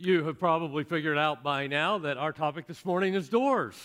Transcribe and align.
You 0.00 0.24
have 0.24 0.40
probably 0.40 0.82
figured 0.82 1.16
out 1.16 1.44
by 1.44 1.68
now 1.68 1.98
that 1.98 2.16
our 2.16 2.32
topic 2.32 2.66
this 2.66 2.84
morning 2.84 3.14
is 3.14 3.28
doors. 3.28 3.76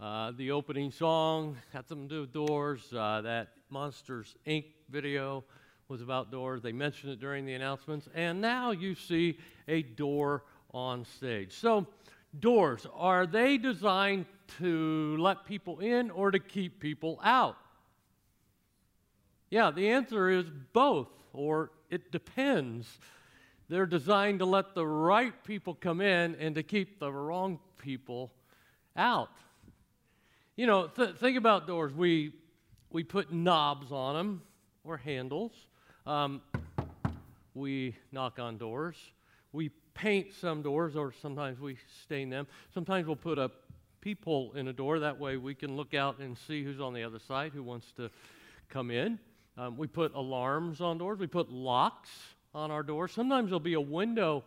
Uh, 0.00 0.32
the 0.34 0.50
opening 0.50 0.90
song 0.90 1.58
had 1.74 1.86
something 1.86 2.08
to 2.08 2.14
do 2.14 2.20
with 2.22 2.32
doors. 2.32 2.90
Uh, 2.90 3.20
that 3.20 3.48
Monsters 3.68 4.34
Inc. 4.46 4.64
video 4.88 5.44
was 5.88 6.00
about 6.00 6.30
doors. 6.30 6.62
They 6.62 6.72
mentioned 6.72 7.12
it 7.12 7.20
during 7.20 7.44
the 7.44 7.52
announcements. 7.52 8.08
And 8.14 8.40
now 8.40 8.70
you 8.70 8.94
see 8.94 9.38
a 9.68 9.82
door 9.82 10.44
on 10.72 11.04
stage. 11.04 11.52
So, 11.52 11.86
doors, 12.40 12.86
are 12.94 13.26
they 13.26 13.58
designed 13.58 14.24
to 14.58 15.18
let 15.18 15.44
people 15.44 15.80
in 15.80 16.10
or 16.10 16.30
to 16.30 16.38
keep 16.38 16.80
people 16.80 17.20
out? 17.22 17.58
Yeah, 19.50 19.70
the 19.70 19.90
answer 19.90 20.30
is 20.30 20.46
both, 20.72 21.08
or 21.34 21.72
it 21.90 22.10
depends. 22.10 22.98
They're 23.72 23.86
designed 23.86 24.40
to 24.40 24.44
let 24.44 24.74
the 24.74 24.86
right 24.86 25.32
people 25.44 25.74
come 25.74 26.02
in 26.02 26.34
and 26.34 26.56
to 26.56 26.62
keep 26.62 26.98
the 26.98 27.10
wrong 27.10 27.58
people 27.78 28.30
out. 28.94 29.30
You 30.56 30.66
know, 30.66 30.88
th- 30.88 31.16
think 31.16 31.38
about 31.38 31.66
doors. 31.66 31.94
We, 31.94 32.34
we 32.90 33.02
put 33.02 33.32
knobs 33.32 33.90
on 33.90 34.14
them 34.14 34.42
or 34.84 34.98
handles. 34.98 35.52
Um, 36.06 36.42
we 37.54 37.96
knock 38.12 38.38
on 38.38 38.58
doors. 38.58 38.96
We 39.54 39.70
paint 39.94 40.34
some 40.38 40.60
doors, 40.60 40.94
or 40.94 41.14
sometimes 41.22 41.58
we 41.58 41.78
stain 42.04 42.28
them. 42.28 42.46
Sometimes 42.74 43.06
we'll 43.06 43.16
put 43.16 43.38
a 43.38 43.50
peephole 44.02 44.52
in 44.52 44.68
a 44.68 44.74
door. 44.74 44.98
That 44.98 45.18
way 45.18 45.38
we 45.38 45.54
can 45.54 45.78
look 45.78 45.94
out 45.94 46.18
and 46.18 46.36
see 46.36 46.62
who's 46.62 46.78
on 46.78 46.92
the 46.92 47.04
other 47.04 47.20
side, 47.20 47.52
who 47.54 47.62
wants 47.62 47.90
to 47.92 48.10
come 48.68 48.90
in. 48.90 49.18
Um, 49.56 49.78
we 49.78 49.86
put 49.86 50.14
alarms 50.14 50.82
on 50.82 50.98
doors. 50.98 51.18
We 51.18 51.26
put 51.26 51.50
locks 51.50 52.10
on 52.54 52.70
our 52.70 52.82
doors. 52.82 53.12
Sometimes 53.12 53.48
there'll 53.48 53.60
be 53.60 53.74
a 53.74 53.80
window 53.80 54.44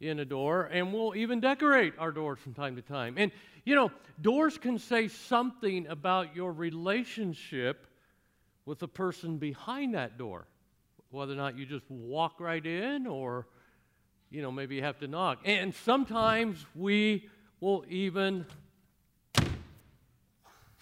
in 0.00 0.18
a 0.18 0.24
door, 0.24 0.64
and 0.72 0.92
we'll 0.92 1.14
even 1.14 1.40
decorate 1.40 1.94
our 1.98 2.12
doors 2.12 2.38
from 2.38 2.54
time 2.54 2.76
to 2.76 2.82
time. 2.82 3.14
And, 3.16 3.32
you 3.64 3.74
know, 3.74 3.90
doors 4.20 4.58
can 4.58 4.78
say 4.78 5.08
something 5.08 5.86
about 5.86 6.34
your 6.34 6.52
relationship 6.52 7.86
with 8.66 8.78
the 8.78 8.88
person 8.88 9.38
behind 9.38 9.94
that 9.94 10.18
door, 10.18 10.46
whether 11.10 11.32
or 11.32 11.36
not 11.36 11.56
you 11.56 11.66
just 11.66 11.84
walk 11.88 12.40
right 12.40 12.64
in 12.64 13.06
or, 13.06 13.46
you 14.30 14.42
know, 14.42 14.50
maybe 14.50 14.74
you 14.76 14.82
have 14.82 14.98
to 14.98 15.06
knock. 15.06 15.38
And 15.44 15.74
sometimes 15.74 16.64
we 16.74 17.28
will 17.60 17.84
even 17.88 18.46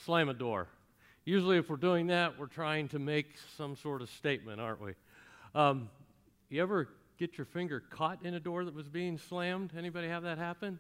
slam 0.05 0.29
a 0.29 0.35
door. 0.35 0.69
Usually, 1.25 1.59
if 1.59 1.69
we're 1.71 1.77
doing 1.77 2.09
that, 2.09 2.39
we're 2.39 2.47
trying 2.47 2.89
to 2.89 2.99
make 2.99 3.37
some 3.57 3.77
sort 3.77 4.03
of 4.03 4.11
statement, 4.11 4.61
aren't 4.61 4.81
we? 4.81 4.95
Um, 5.55 5.89
you 6.53 6.61
ever 6.61 6.87
get 7.19 7.39
your 7.39 7.47
finger 7.47 7.81
caught 7.81 8.23
in 8.25 8.35
a 8.35 8.41
door 8.41 8.67
that 8.67 8.75
was 8.75 8.87
being 8.87 9.17
slammed? 9.17 9.73
Anybody 9.77 10.09
have 10.09 10.23
that 10.25 10.37
happen? 10.37 10.79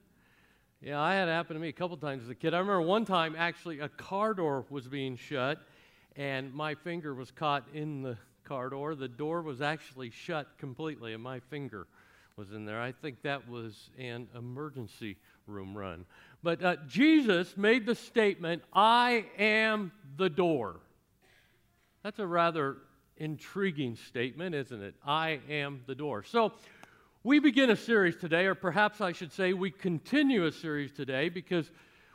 Yeah, 0.82 1.00
I 1.00 1.14
had 1.14 1.28
it 1.28 1.30
happen 1.30 1.54
to 1.54 1.60
me 1.60 1.68
a 1.68 1.72
couple 1.72 1.96
times 1.96 2.24
as 2.24 2.28
a 2.28 2.34
kid. 2.34 2.52
I 2.52 2.58
remember 2.58 2.82
one 2.82 3.06
time 3.06 3.34
actually 3.38 3.80
a 3.80 3.88
car 3.88 4.34
door 4.34 4.66
was 4.68 4.86
being 4.86 5.16
shut 5.16 5.66
and 6.14 6.52
my 6.52 6.74
finger 6.74 7.14
was 7.14 7.30
caught 7.30 7.64
in 7.72 8.02
the 8.02 8.18
car 8.44 8.68
door. 8.68 8.94
The 8.94 9.08
door 9.08 9.40
was 9.40 9.62
actually 9.62 10.10
shut 10.10 10.46
completely 10.58 11.14
and 11.14 11.22
my 11.22 11.40
finger 11.40 11.86
was 12.36 12.52
in 12.52 12.66
there. 12.66 12.78
I 12.78 12.92
think 12.92 13.22
that 13.22 13.48
was 13.48 13.88
an 13.98 14.28
emergency 14.36 15.16
room 15.46 15.74
run. 15.74 16.04
But 16.42 16.62
uh, 16.62 16.76
Jesus 16.86 17.56
made 17.56 17.86
the 17.86 17.94
statement, 17.94 18.62
I 18.74 19.24
am 19.38 19.90
the 20.18 20.28
door. 20.28 20.80
That's 22.02 22.18
a 22.18 22.26
rather 22.26 22.76
intriguing 23.16 23.96
statement, 23.96 24.54
isn't 24.54 24.82
it? 24.82 24.94
I 25.04 25.40
am 25.48 25.82
the 25.86 25.94
door. 25.94 26.22
So, 26.22 26.52
we 27.24 27.38
begin 27.38 27.70
a 27.70 27.76
series 27.76 28.16
today, 28.16 28.46
or 28.46 28.56
perhaps 28.56 29.00
I 29.00 29.12
should 29.12 29.32
say, 29.32 29.52
we 29.52 29.70
continue 29.70 30.46
a 30.46 30.50
series 30.50 30.90
today 30.90 31.28
because 31.28 31.70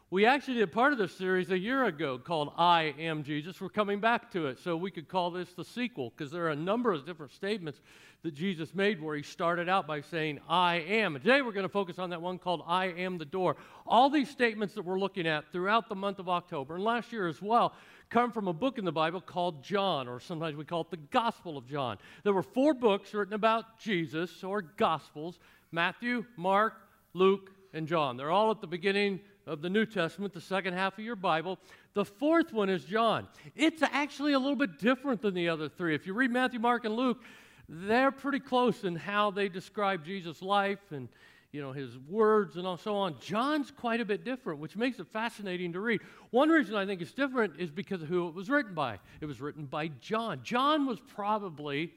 we 0.09 0.25
actually 0.25 0.55
did 0.55 0.71
part 0.73 0.91
of 0.91 0.99
this 0.99 1.15
series 1.15 1.49
a 1.49 1.57
year 1.57 1.85
ago 1.85 2.17
called 2.17 2.51
I 2.57 2.93
Am 2.99 3.23
Jesus. 3.23 3.61
We're 3.61 3.69
coming 3.69 4.01
back 4.01 4.29
to 4.31 4.47
it, 4.47 4.59
so 4.59 4.75
we 4.75 4.91
could 4.91 5.07
call 5.07 5.31
this 5.31 5.53
the 5.53 5.63
sequel 5.63 6.09
because 6.09 6.29
there 6.29 6.43
are 6.45 6.49
a 6.49 6.57
number 6.57 6.91
of 6.91 7.05
different 7.05 7.31
statements 7.31 7.79
that 8.23 8.33
Jesus 8.33 8.75
made 8.75 9.01
where 9.01 9.15
he 9.15 9.23
started 9.23 9.69
out 9.69 9.87
by 9.87 10.01
saying, 10.01 10.39
I 10.49 10.75
am. 10.75 11.15
And 11.15 11.23
today 11.23 11.41
we're 11.41 11.53
going 11.53 11.63
to 11.63 11.69
focus 11.69 11.99
on 11.99 12.09
that 12.09 12.21
one 12.21 12.37
called 12.37 12.63
I 12.67 12.87
am 12.87 13.17
the 13.17 13.25
door. 13.25 13.55
All 13.85 14.09
these 14.09 14.29
statements 14.29 14.73
that 14.73 14.83
we're 14.83 14.99
looking 14.99 15.25
at 15.27 15.51
throughout 15.51 15.87
the 15.87 15.95
month 15.95 16.19
of 16.19 16.27
October 16.27 16.75
and 16.75 16.83
last 16.83 17.13
year 17.13 17.27
as 17.27 17.41
well 17.41 17.73
come 18.09 18.31
from 18.31 18.47
a 18.47 18.53
book 18.53 18.77
in 18.77 18.85
the 18.85 18.91
Bible 18.91 19.21
called 19.21 19.63
John, 19.63 20.07
or 20.07 20.19
sometimes 20.19 20.55
we 20.55 20.65
call 20.65 20.81
it 20.81 20.91
the 20.91 20.97
Gospel 20.97 21.57
of 21.57 21.67
John. 21.67 21.97
There 22.23 22.33
were 22.33 22.43
four 22.43 22.73
books 22.73 23.13
written 23.13 23.33
about 23.33 23.79
Jesus, 23.79 24.43
or 24.43 24.61
Gospels 24.61 25.39
Matthew, 25.71 26.25
Mark, 26.37 26.73
Luke, 27.13 27.51
and 27.73 27.87
John. 27.87 28.17
They're 28.17 28.31
all 28.31 28.51
at 28.51 28.61
the 28.61 28.67
beginning 28.67 29.19
of 29.45 29.61
the 29.61 29.69
New 29.69 29.85
Testament, 29.85 30.33
the 30.33 30.41
second 30.41 30.73
half 30.73 30.97
of 30.97 31.03
your 31.03 31.15
Bible. 31.15 31.59
The 31.93 32.05
fourth 32.05 32.53
one 32.53 32.69
is 32.69 32.83
John. 32.85 33.27
It's 33.55 33.81
actually 33.81 34.33
a 34.33 34.39
little 34.39 34.55
bit 34.55 34.79
different 34.79 35.21
than 35.21 35.33
the 35.33 35.49
other 35.49 35.69
three. 35.69 35.95
If 35.95 36.05
you 36.05 36.13
read 36.13 36.31
Matthew, 36.31 36.59
Mark, 36.59 36.85
and 36.85 36.95
Luke, 36.95 37.21
they're 37.69 38.11
pretty 38.11 38.39
close 38.39 38.83
in 38.83 38.95
how 38.95 39.31
they 39.31 39.49
describe 39.49 40.05
Jesus' 40.05 40.41
life 40.41 40.91
and 40.91 41.09
you 41.51 41.61
know, 41.61 41.71
his 41.71 41.97
words 42.09 42.57
and 42.57 42.79
so 42.79 42.95
on. 42.95 43.15
John's 43.19 43.71
quite 43.71 44.01
a 44.01 44.05
bit 44.05 44.23
different, 44.23 44.59
which 44.59 44.75
makes 44.75 44.99
it 44.99 45.07
fascinating 45.07 45.73
to 45.73 45.79
read. 45.79 46.01
One 46.31 46.49
reason 46.49 46.75
I 46.75 46.85
think 46.85 47.01
it's 47.01 47.13
different 47.13 47.53
is 47.57 47.71
because 47.71 48.01
of 48.01 48.09
who 48.09 48.27
it 48.27 48.33
was 48.33 48.49
written 48.49 48.73
by. 48.73 48.99
It 49.21 49.25
was 49.25 49.39
written 49.39 49.65
by 49.65 49.87
John. 50.01 50.41
John 50.43 50.85
was 50.85 50.99
probably 50.99 51.93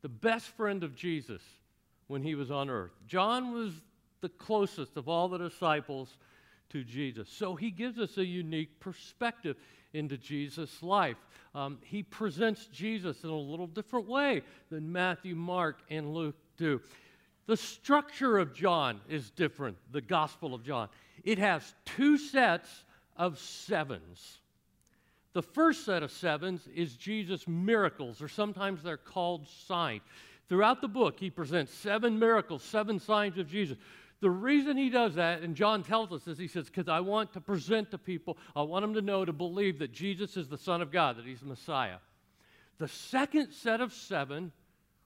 the 0.00 0.08
best 0.08 0.46
friend 0.48 0.82
of 0.82 0.96
Jesus 0.96 1.42
when 2.08 2.22
he 2.22 2.34
was 2.34 2.50
on 2.50 2.70
earth. 2.70 2.92
John 3.06 3.52
was 3.52 3.72
the 4.20 4.30
closest 4.30 4.96
of 4.96 5.08
all 5.08 5.28
the 5.28 5.38
disciples 5.38 6.16
to 6.70 6.82
Jesus. 6.82 7.28
So 7.28 7.54
he 7.54 7.70
gives 7.70 7.98
us 7.98 8.16
a 8.16 8.24
unique 8.24 8.80
perspective 8.80 9.56
into 9.92 10.16
Jesus' 10.16 10.82
life. 10.82 11.18
Um, 11.54 11.78
he 11.82 12.02
presents 12.02 12.66
Jesus 12.66 13.24
in 13.24 13.30
a 13.30 13.36
little 13.36 13.66
different 13.66 14.08
way 14.08 14.42
than 14.70 14.90
Matthew, 14.90 15.34
Mark, 15.34 15.80
and 15.90 16.14
Luke 16.14 16.36
do. 16.56 16.80
The 17.46 17.56
structure 17.56 18.38
of 18.38 18.54
John 18.54 19.00
is 19.08 19.30
different, 19.30 19.76
the 19.90 20.00
Gospel 20.00 20.54
of 20.54 20.64
John. 20.64 20.88
It 21.24 21.38
has 21.38 21.74
two 21.84 22.16
sets 22.16 22.68
of 23.16 23.38
sevens. 23.38 24.38
The 25.32 25.42
first 25.42 25.84
set 25.84 26.02
of 26.02 26.10
sevens 26.12 26.68
is 26.74 26.94
Jesus' 26.94 27.48
miracles, 27.48 28.20
or 28.20 28.28
sometimes 28.28 28.82
they're 28.82 28.96
called 28.96 29.48
signs. 29.66 30.02
Throughout 30.48 30.80
the 30.80 30.88
book, 30.88 31.18
he 31.18 31.30
presents 31.30 31.72
seven 31.72 32.18
miracles, 32.18 32.62
seven 32.62 33.00
signs 33.00 33.38
of 33.38 33.48
Jesus. 33.48 33.78
The 34.20 34.30
reason 34.30 34.76
he 34.76 34.90
does 34.90 35.14
that, 35.14 35.42
and 35.42 35.56
John 35.56 35.82
tells 35.82 36.12
us 36.12 36.22
this, 36.22 36.38
he 36.38 36.46
says, 36.46 36.66
because 36.66 36.88
I 36.88 37.00
want 37.00 37.32
to 37.32 37.40
present 37.40 37.90
to 37.90 37.98
people, 37.98 38.36
I 38.54 38.62
want 38.62 38.82
them 38.82 38.94
to 38.94 39.02
know, 39.02 39.24
to 39.24 39.32
believe 39.32 39.78
that 39.80 39.92
Jesus 39.92 40.36
is 40.36 40.48
the 40.48 40.58
Son 40.58 40.82
of 40.82 40.92
God, 40.92 41.16
that 41.16 41.24
he's 41.24 41.40
the 41.40 41.46
Messiah. 41.46 41.96
The 42.78 42.88
second 42.88 43.52
set 43.52 43.80
of 43.80 43.92
seven 43.92 44.52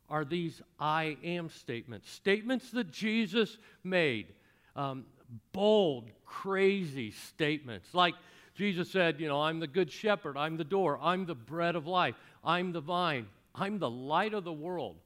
are 0.09 0.25
these 0.25 0.63
I 0.79 1.17
am 1.25 1.49
statements, 1.49 2.11
statements 2.11 2.71
that 2.71 2.91
Jesus 2.91 3.59
made. 3.83 4.27
Um, 4.75 5.07
bold, 5.53 6.11
crazy 6.25 7.11
statements. 7.11 7.95
Like 7.95 8.15
Jesus 8.55 8.91
said, 8.91 9.21
you 9.21 9.29
know, 9.29 9.43
I'm 9.43 9.61
the 9.61 9.67
good 9.67 9.91
shepherd, 9.91 10.37
I'm 10.37 10.57
the 10.57 10.65
door, 10.65 10.99
I'm 11.03 11.27
the 11.27 11.35
bread 11.35 11.77
of 11.77 11.87
life, 11.87 12.15
I'm 12.45 12.73
the 12.73 12.81
vine, 12.81 13.27
I'm 13.55 13.79
the 13.79 13.91
light 13.91 14.35
of 14.35 14.45
the 14.45 14.53
world, 14.53 14.97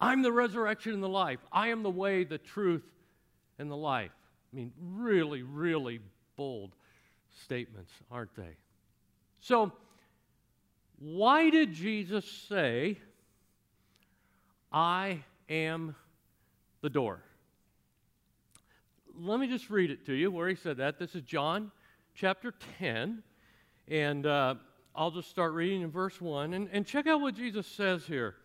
I'm 0.00 0.22
the 0.22 0.32
resurrection 0.32 0.92
and 0.92 1.02
the 1.02 1.08
life, 1.08 1.38
I 1.52 1.68
am 1.68 1.82
the 1.82 1.90
way, 1.90 2.24
the 2.24 2.38
truth, 2.38 2.84
and 3.58 3.70
the 3.70 3.76
life. 3.76 4.10
I 4.52 4.56
mean, 4.56 4.72
really, 4.80 5.42
really 5.42 6.00
bold 6.36 6.72
statements, 7.42 7.92
aren't 8.10 8.34
they? 8.34 8.56
So, 9.40 9.72
why 10.98 11.48
did 11.48 11.72
Jesus 11.72 12.30
say, 12.30 12.98
I 14.72 15.24
am 15.48 15.96
the 16.80 16.90
door. 16.90 17.22
Let 19.18 19.40
me 19.40 19.48
just 19.48 19.68
read 19.68 19.90
it 19.90 20.06
to 20.06 20.12
you 20.12 20.30
where 20.30 20.48
he 20.48 20.54
said 20.54 20.76
that. 20.76 20.98
This 20.98 21.14
is 21.14 21.22
John 21.22 21.72
chapter 22.14 22.54
10. 22.78 23.22
And 23.88 24.26
uh, 24.26 24.54
I'll 24.94 25.10
just 25.10 25.28
start 25.28 25.52
reading 25.54 25.82
in 25.82 25.90
verse 25.90 26.20
1. 26.20 26.54
And, 26.54 26.68
and 26.72 26.86
check 26.86 27.06
out 27.06 27.20
what 27.20 27.34
Jesus 27.34 27.66
says 27.66 28.04
here. 28.04 28.36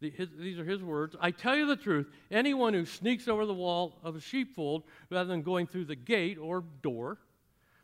The, 0.00 0.10
his, 0.10 0.28
these 0.38 0.58
are 0.58 0.64
his 0.64 0.82
words. 0.82 1.14
I 1.20 1.30
tell 1.30 1.56
you 1.56 1.66
the 1.66 1.76
truth 1.76 2.10
anyone 2.30 2.72
who 2.72 2.86
sneaks 2.86 3.28
over 3.28 3.44
the 3.46 3.54
wall 3.54 3.98
of 4.02 4.16
a 4.16 4.20
sheepfold 4.20 4.84
rather 5.10 5.28
than 5.28 5.42
going 5.42 5.66
through 5.66 5.86
the 5.86 5.96
gate 5.96 6.38
or 6.38 6.64
door 6.82 7.18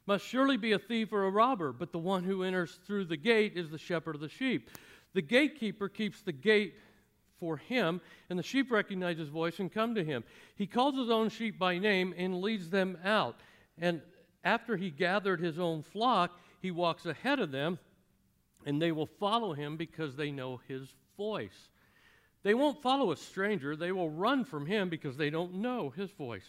must 0.07 0.25
surely 0.25 0.57
be 0.57 0.73
a 0.73 0.79
thief 0.79 1.13
or 1.13 1.25
a 1.25 1.31
robber, 1.31 1.73
but 1.73 1.93
the 1.93 1.99
one 1.99 2.25
who 2.25 2.43
enters 2.43 2.79
through 2.87 3.05
the 3.05 3.17
gate 3.17 3.53
is 3.55 3.71
the 3.71 3.79
shepherd 3.79 4.15
of 4.15 4.21
the 4.21 4.29
sheep. 4.29 4.71
The 5.15 5.23
gatekeeper 5.23 5.89
keeps 5.89 6.23
the 6.23 6.33
gate 6.33 6.75
for 7.43 7.57
him, 7.57 8.01
and 8.31 8.39
the 8.39 8.43
sheep 8.45 8.71
recognize 8.71 9.19
his 9.19 9.29
voice 9.29 9.59
and 9.59 9.73
come 9.73 9.97
to 9.97 10.05
him. 10.05 10.23
He 10.55 10.69
calls 10.69 10.95
his 10.95 11.11
own 11.11 11.29
sheep 11.29 11.59
by 11.59 11.77
name 11.77 12.15
and 12.17 12.41
leads 12.41 12.71
them 12.71 12.97
out. 13.03 13.41
And 13.77 14.01
after 14.45 14.77
he 14.77 14.91
gathered 14.91 15.41
his 15.41 15.59
own 15.59 15.83
flock, 15.83 16.39
he 16.61 16.71
walks 16.71 17.05
ahead 17.05 17.41
of 17.41 17.51
them, 17.51 17.81
and 18.65 18.81
they 18.81 18.93
will 18.93 19.09
follow 19.19 19.55
him 19.55 19.77
because 19.77 20.15
they 20.15 20.31
know 20.31 20.61
his 20.69 20.95
voice. 21.17 21.69
They 22.45 22.55
won't 22.55 22.81
follow 22.81 23.11
a 23.11 23.17
stranger, 23.17 23.75
they 23.75 23.91
will 23.91 24.09
run 24.09 24.45
from 24.45 24.65
him 24.65 24.89
because 24.89 25.17
they 25.17 25.31
don't 25.31 25.55
know 25.55 25.91
his 25.91 26.13
voice. 26.13 26.47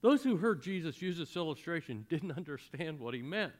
Those 0.00 0.22
who 0.22 0.38
heard 0.38 0.62
Jesus 0.62 1.02
use 1.02 1.18
this 1.18 1.36
illustration 1.36 2.06
didn't 2.08 2.32
understand 2.38 2.98
what 2.98 3.12
he 3.12 3.20
meant. 3.20 3.52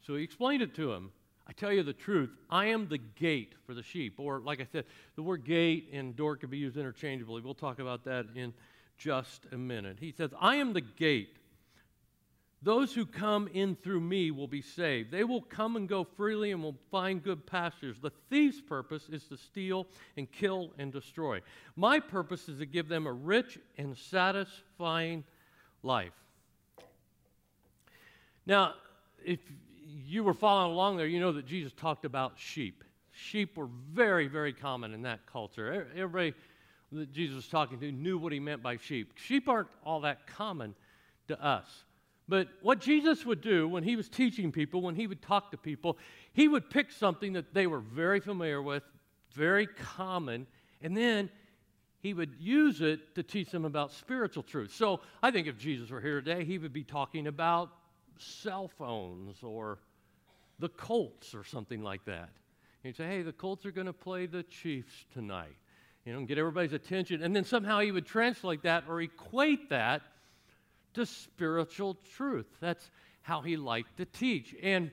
So 0.00 0.16
he 0.16 0.22
explained 0.22 0.62
it 0.62 0.74
to 0.76 0.90
them. 0.90 1.12
I 1.50 1.52
tell 1.52 1.72
you 1.72 1.82
the 1.82 1.92
truth, 1.92 2.30
I 2.48 2.66
am 2.66 2.86
the 2.86 2.98
gate 2.98 3.56
for 3.66 3.74
the 3.74 3.82
sheep. 3.82 4.20
Or, 4.20 4.38
like 4.38 4.60
I 4.60 4.68
said, 4.70 4.84
the 5.16 5.22
word 5.24 5.44
gate 5.44 5.88
and 5.92 6.14
door 6.14 6.36
can 6.36 6.48
be 6.48 6.58
used 6.58 6.76
interchangeably. 6.76 7.42
We'll 7.42 7.54
talk 7.54 7.80
about 7.80 8.04
that 8.04 8.26
in 8.36 8.54
just 8.96 9.46
a 9.50 9.56
minute. 9.58 9.96
He 9.98 10.12
says, 10.12 10.30
I 10.40 10.56
am 10.56 10.74
the 10.74 10.80
gate. 10.80 11.38
Those 12.62 12.94
who 12.94 13.04
come 13.04 13.48
in 13.52 13.74
through 13.74 14.00
me 14.00 14.30
will 14.30 14.46
be 14.46 14.62
saved. 14.62 15.10
They 15.10 15.24
will 15.24 15.42
come 15.42 15.74
and 15.74 15.88
go 15.88 16.04
freely 16.04 16.52
and 16.52 16.62
will 16.62 16.76
find 16.88 17.20
good 17.20 17.44
pastures. 17.46 17.96
The 18.00 18.12
thief's 18.30 18.60
purpose 18.60 19.08
is 19.10 19.24
to 19.24 19.36
steal 19.36 19.88
and 20.16 20.30
kill 20.30 20.72
and 20.78 20.92
destroy. 20.92 21.40
My 21.74 21.98
purpose 21.98 22.48
is 22.48 22.60
to 22.60 22.66
give 22.66 22.86
them 22.86 23.08
a 23.08 23.12
rich 23.12 23.58
and 23.76 23.98
satisfying 23.98 25.24
life. 25.82 26.12
Now, 28.46 28.74
if 29.24 29.40
you 30.10 30.24
were 30.24 30.34
following 30.34 30.72
along 30.72 30.96
there, 30.96 31.06
you 31.06 31.20
know 31.20 31.30
that 31.32 31.46
Jesus 31.46 31.72
talked 31.72 32.04
about 32.04 32.32
sheep. 32.36 32.82
Sheep 33.12 33.56
were 33.56 33.68
very, 33.92 34.26
very 34.26 34.52
common 34.52 34.92
in 34.92 35.02
that 35.02 35.24
culture. 35.26 35.86
Everybody 35.94 36.34
that 36.90 37.12
Jesus 37.12 37.36
was 37.36 37.48
talking 37.48 37.78
to 37.78 37.92
knew 37.92 38.18
what 38.18 38.32
he 38.32 38.40
meant 38.40 38.60
by 38.60 38.76
sheep. 38.76 39.12
Sheep 39.14 39.48
aren't 39.48 39.68
all 39.84 40.00
that 40.00 40.26
common 40.26 40.74
to 41.28 41.40
us. 41.40 41.84
But 42.28 42.48
what 42.60 42.80
Jesus 42.80 43.24
would 43.24 43.40
do 43.40 43.68
when 43.68 43.84
he 43.84 43.94
was 43.94 44.08
teaching 44.08 44.50
people, 44.50 44.82
when 44.82 44.96
he 44.96 45.06
would 45.06 45.22
talk 45.22 45.52
to 45.52 45.56
people, 45.56 45.96
he 46.32 46.48
would 46.48 46.70
pick 46.70 46.90
something 46.90 47.32
that 47.34 47.54
they 47.54 47.68
were 47.68 47.80
very 47.80 48.18
familiar 48.18 48.60
with, 48.60 48.82
very 49.34 49.68
common, 49.68 50.46
and 50.82 50.96
then 50.96 51.30
he 52.00 52.14
would 52.14 52.34
use 52.40 52.80
it 52.80 53.14
to 53.14 53.22
teach 53.22 53.50
them 53.50 53.64
about 53.64 53.92
spiritual 53.92 54.42
truth. 54.42 54.74
So 54.74 55.00
I 55.22 55.30
think 55.30 55.46
if 55.46 55.56
Jesus 55.56 55.90
were 55.90 56.00
here 56.00 56.20
today, 56.20 56.44
he 56.44 56.58
would 56.58 56.72
be 56.72 56.82
talking 56.82 57.28
about 57.28 57.70
cell 58.18 58.66
phones 58.66 59.42
or 59.42 59.78
the 60.60 60.68
Colts 60.68 61.34
or 61.34 61.42
something 61.42 61.82
like 61.82 62.04
that. 62.04 62.30
He'd 62.82 62.96
say, 62.96 63.06
hey, 63.06 63.22
the 63.22 63.32
Colts 63.32 63.66
are 63.66 63.72
going 63.72 63.86
to 63.86 63.92
play 63.92 64.26
the 64.26 64.42
Chiefs 64.44 65.06
tonight. 65.12 65.56
You 66.04 66.14
know, 66.14 66.24
get 66.24 66.38
everybody's 66.38 66.72
attention. 66.72 67.22
And 67.22 67.34
then 67.34 67.44
somehow 67.44 67.80
he 67.80 67.92
would 67.92 68.06
translate 68.06 68.62
that 68.62 68.84
or 68.88 69.02
equate 69.02 69.68
that 69.70 70.02
to 70.94 71.04
spiritual 71.04 71.98
truth. 72.16 72.46
That's 72.60 72.90
how 73.22 73.42
he 73.42 73.56
liked 73.56 73.98
to 73.98 74.06
teach. 74.06 74.54
And 74.62 74.90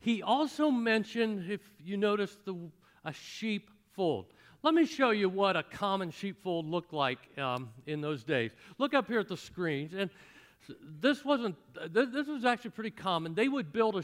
he 0.00 0.22
also 0.22 0.70
mentioned, 0.70 1.50
if 1.50 1.60
you 1.78 1.96
notice, 1.96 2.36
the, 2.44 2.56
a 3.04 3.12
sheepfold. 3.12 4.26
Let 4.62 4.74
me 4.74 4.84
show 4.84 5.10
you 5.10 5.28
what 5.28 5.56
a 5.56 5.62
common 5.62 6.10
sheepfold 6.10 6.66
looked 6.66 6.92
like 6.92 7.18
um, 7.38 7.70
in 7.86 8.00
those 8.00 8.24
days. 8.24 8.50
Look 8.78 8.94
up 8.94 9.06
here 9.06 9.20
at 9.20 9.28
the 9.28 9.36
screens. 9.36 9.94
And 9.94 10.10
this 11.00 11.24
wasn't, 11.24 11.54
this 11.92 12.26
was 12.26 12.44
actually 12.44 12.70
pretty 12.70 12.90
common. 12.90 13.34
They 13.34 13.48
would 13.48 13.72
build 13.72 13.96
a 13.96 14.02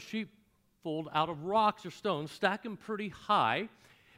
out 1.13 1.29
of 1.29 1.43
rocks 1.43 1.85
or 1.85 1.91
stones, 1.91 2.31
stack 2.31 2.63
them 2.63 2.77
pretty 2.77 3.09
high, 3.09 3.57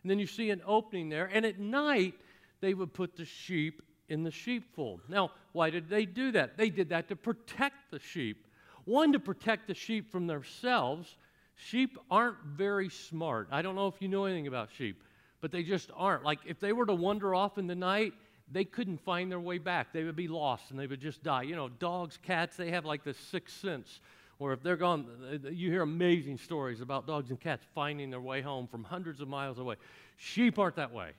and 0.01 0.11
then 0.11 0.19
you 0.19 0.27
see 0.27 0.49
an 0.49 0.61
opening 0.65 1.09
there. 1.09 1.29
And 1.31 1.45
at 1.45 1.59
night, 1.59 2.13
they 2.61 2.73
would 2.73 2.93
put 2.93 3.15
the 3.15 3.25
sheep 3.25 3.81
in 4.09 4.23
the 4.23 4.31
sheepfold. 4.31 5.01
Now, 5.07 5.31
why 5.51 5.69
did 5.69 5.89
they 5.89 6.05
do 6.05 6.31
that? 6.31 6.57
They 6.57 6.69
did 6.69 6.89
that 6.89 7.07
to 7.09 7.15
protect 7.15 7.91
the 7.91 7.99
sheep. 7.99 8.45
One, 8.85 9.11
to 9.13 9.19
protect 9.19 9.67
the 9.67 9.73
sheep 9.73 10.11
from 10.11 10.27
themselves. 10.27 11.17
Sheep 11.55 11.97
aren't 12.09 12.37
very 12.43 12.89
smart. 12.89 13.47
I 13.51 13.61
don't 13.61 13.75
know 13.75 13.87
if 13.87 13.95
you 14.01 14.07
know 14.07 14.25
anything 14.25 14.47
about 14.47 14.69
sheep, 14.71 15.03
but 15.41 15.51
they 15.51 15.63
just 15.63 15.91
aren't. 15.95 16.23
Like, 16.23 16.39
if 16.45 16.59
they 16.59 16.71
were 16.71 16.85
to 16.85 16.93
wander 16.93 17.35
off 17.35 17.57
in 17.57 17.67
the 17.67 17.75
night, 17.75 18.13
they 18.51 18.63
couldn't 18.63 19.01
find 19.01 19.29
their 19.29 19.39
way 19.39 19.57
back. 19.57 19.91
They 19.91 20.03
would 20.03 20.15
be 20.15 20.27
lost 20.27 20.71
and 20.71 20.79
they 20.79 20.87
would 20.87 21.01
just 21.01 21.21
die. 21.21 21.41
You 21.43 21.55
know, 21.55 21.69
dogs, 21.69 22.17
cats, 22.21 22.55
they 22.55 22.71
have 22.71 22.85
like 22.85 23.03
the 23.03 23.13
sixth 23.13 23.59
sense. 23.59 23.99
Or 24.39 24.53
if 24.53 24.61
they're 24.61 24.77
gone, 24.77 25.07
you 25.51 25.71
hear 25.71 25.81
amazing 25.81 26.37
stories 26.37 26.81
about 26.81 27.07
dogs 27.07 27.31
and 27.31 27.39
cats 27.39 27.65
finding 27.73 28.11
their 28.11 28.21
way 28.21 28.41
home 28.41 28.67
from 28.67 28.83
hundreds 28.83 29.19
of 29.19 29.27
miles 29.27 29.57
away. 29.57 29.75
Sheep 30.17 30.59
aren't 30.59 30.75
that 30.75 30.93
way. 30.93 31.11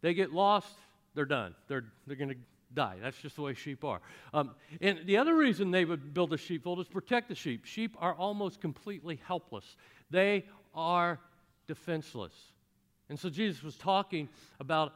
They 0.00 0.14
get 0.14 0.32
lost, 0.32 0.74
they're 1.14 1.26
done. 1.26 1.54
They're, 1.68 1.84
they're 2.06 2.16
going 2.16 2.30
to 2.30 2.36
die. 2.74 2.96
That's 3.02 3.18
just 3.18 3.36
the 3.36 3.42
way 3.42 3.54
sheep 3.54 3.84
are. 3.84 4.00
Um, 4.32 4.52
and 4.80 5.00
the 5.04 5.16
other 5.16 5.34
reason 5.34 5.70
they 5.70 5.84
would 5.84 6.14
build 6.14 6.32
a 6.32 6.38
sheepfold 6.38 6.80
is 6.80 6.86
protect 6.86 7.28
the 7.28 7.34
sheep. 7.34 7.64
Sheep 7.66 7.96
are 7.98 8.14
almost 8.14 8.60
completely 8.60 9.20
helpless, 9.26 9.76
they 10.10 10.44
are 10.74 11.18
defenseless. 11.66 12.32
And 13.08 13.18
so 13.18 13.28
Jesus 13.28 13.62
was 13.62 13.76
talking 13.76 14.28
about 14.60 14.94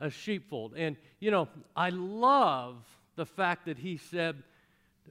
a 0.00 0.10
sheepfold. 0.10 0.74
And, 0.76 0.96
you 1.18 1.30
know, 1.30 1.48
I 1.74 1.88
love 1.88 2.76
the 3.16 3.24
fact 3.24 3.64
that 3.66 3.78
he 3.78 3.96
said 3.96 4.42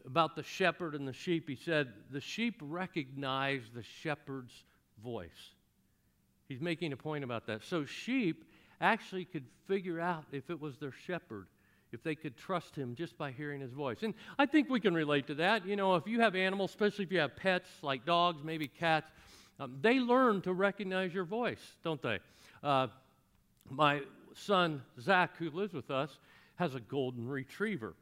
about 0.06 0.36
the 0.36 0.44
shepherd 0.44 0.96
and 0.96 1.08
the 1.08 1.14
sheep, 1.14 1.48
he 1.48 1.56
said, 1.56 1.94
the 2.12 2.22
sheep 2.22 2.56
recognize 2.62 3.62
the 3.74 3.84
shepherd's 3.84 4.54
voice. 5.04 5.30
He's 6.48 6.62
making 6.62 6.94
a 6.94 6.98
point 6.98 7.24
about 7.24 7.48
that. 7.48 7.64
So, 7.64 7.86
sheep 7.86 8.46
actually 8.82 9.26
could 9.26 9.46
figure 9.68 10.00
out 10.00 10.26
if 10.32 10.50
it 10.50 10.60
was 10.60 10.78
their 10.78 10.92
shepherd, 10.92 11.48
if 11.92 12.04
they 12.04 12.16
could 12.16 12.36
trust 12.36 12.76
him 12.76 12.96
just 12.96 13.18
by 13.18 13.32
hearing 13.32 13.62
his 13.62 13.72
voice. 13.72 14.04
And 14.04 14.14
I 14.38 14.46
think 14.46 14.70
we 14.70 14.80
can 14.80 14.94
relate 14.94 15.28
to 15.28 15.36
that. 15.36 15.66
You 15.66 15.76
know, 15.76 15.96
if 15.96 16.06
you 16.06 16.20
have 16.20 16.36
animals, 16.36 16.72
especially 16.72 17.06
if 17.06 17.12
you 17.12 17.20
have 17.20 17.36
pets 17.36 17.70
like 17.82 18.06
dogs, 18.06 18.44
maybe 18.44 18.68
cats, 18.68 19.10
um, 19.60 19.78
they 19.82 20.00
learn 20.00 20.42
to 20.42 20.54
recognize 20.54 21.14
your 21.14 21.26
voice, 21.26 21.62
don't 21.84 22.02
they? 22.02 22.20
Uh, 22.62 22.88
my 23.70 24.02
son, 24.36 24.82
Zach, 25.00 25.38
who 25.38 25.50
lives 25.52 25.74
with 25.74 25.92
us, 25.92 26.18
has 26.56 26.76
a 26.76 26.80
golden 26.80 27.28
retriever, 27.28 27.94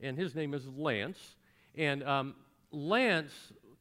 and 0.00 0.16
his 0.16 0.34
name 0.34 0.54
is 0.54 0.66
Lance. 0.76 1.18
And 1.78 2.02
um, 2.02 2.34
Lance 2.72 3.32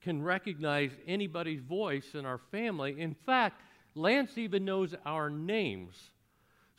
can 0.02 0.22
recognize 0.22 0.92
anybody's 1.08 1.60
voice 1.60 2.14
in 2.14 2.26
our 2.26 2.38
family. 2.38 3.02
In 3.02 3.16
fact, 3.26 3.62
Lance 3.96 4.38
even 4.38 4.64
knows 4.64 4.94
our 5.06 5.30
names. 5.30 5.96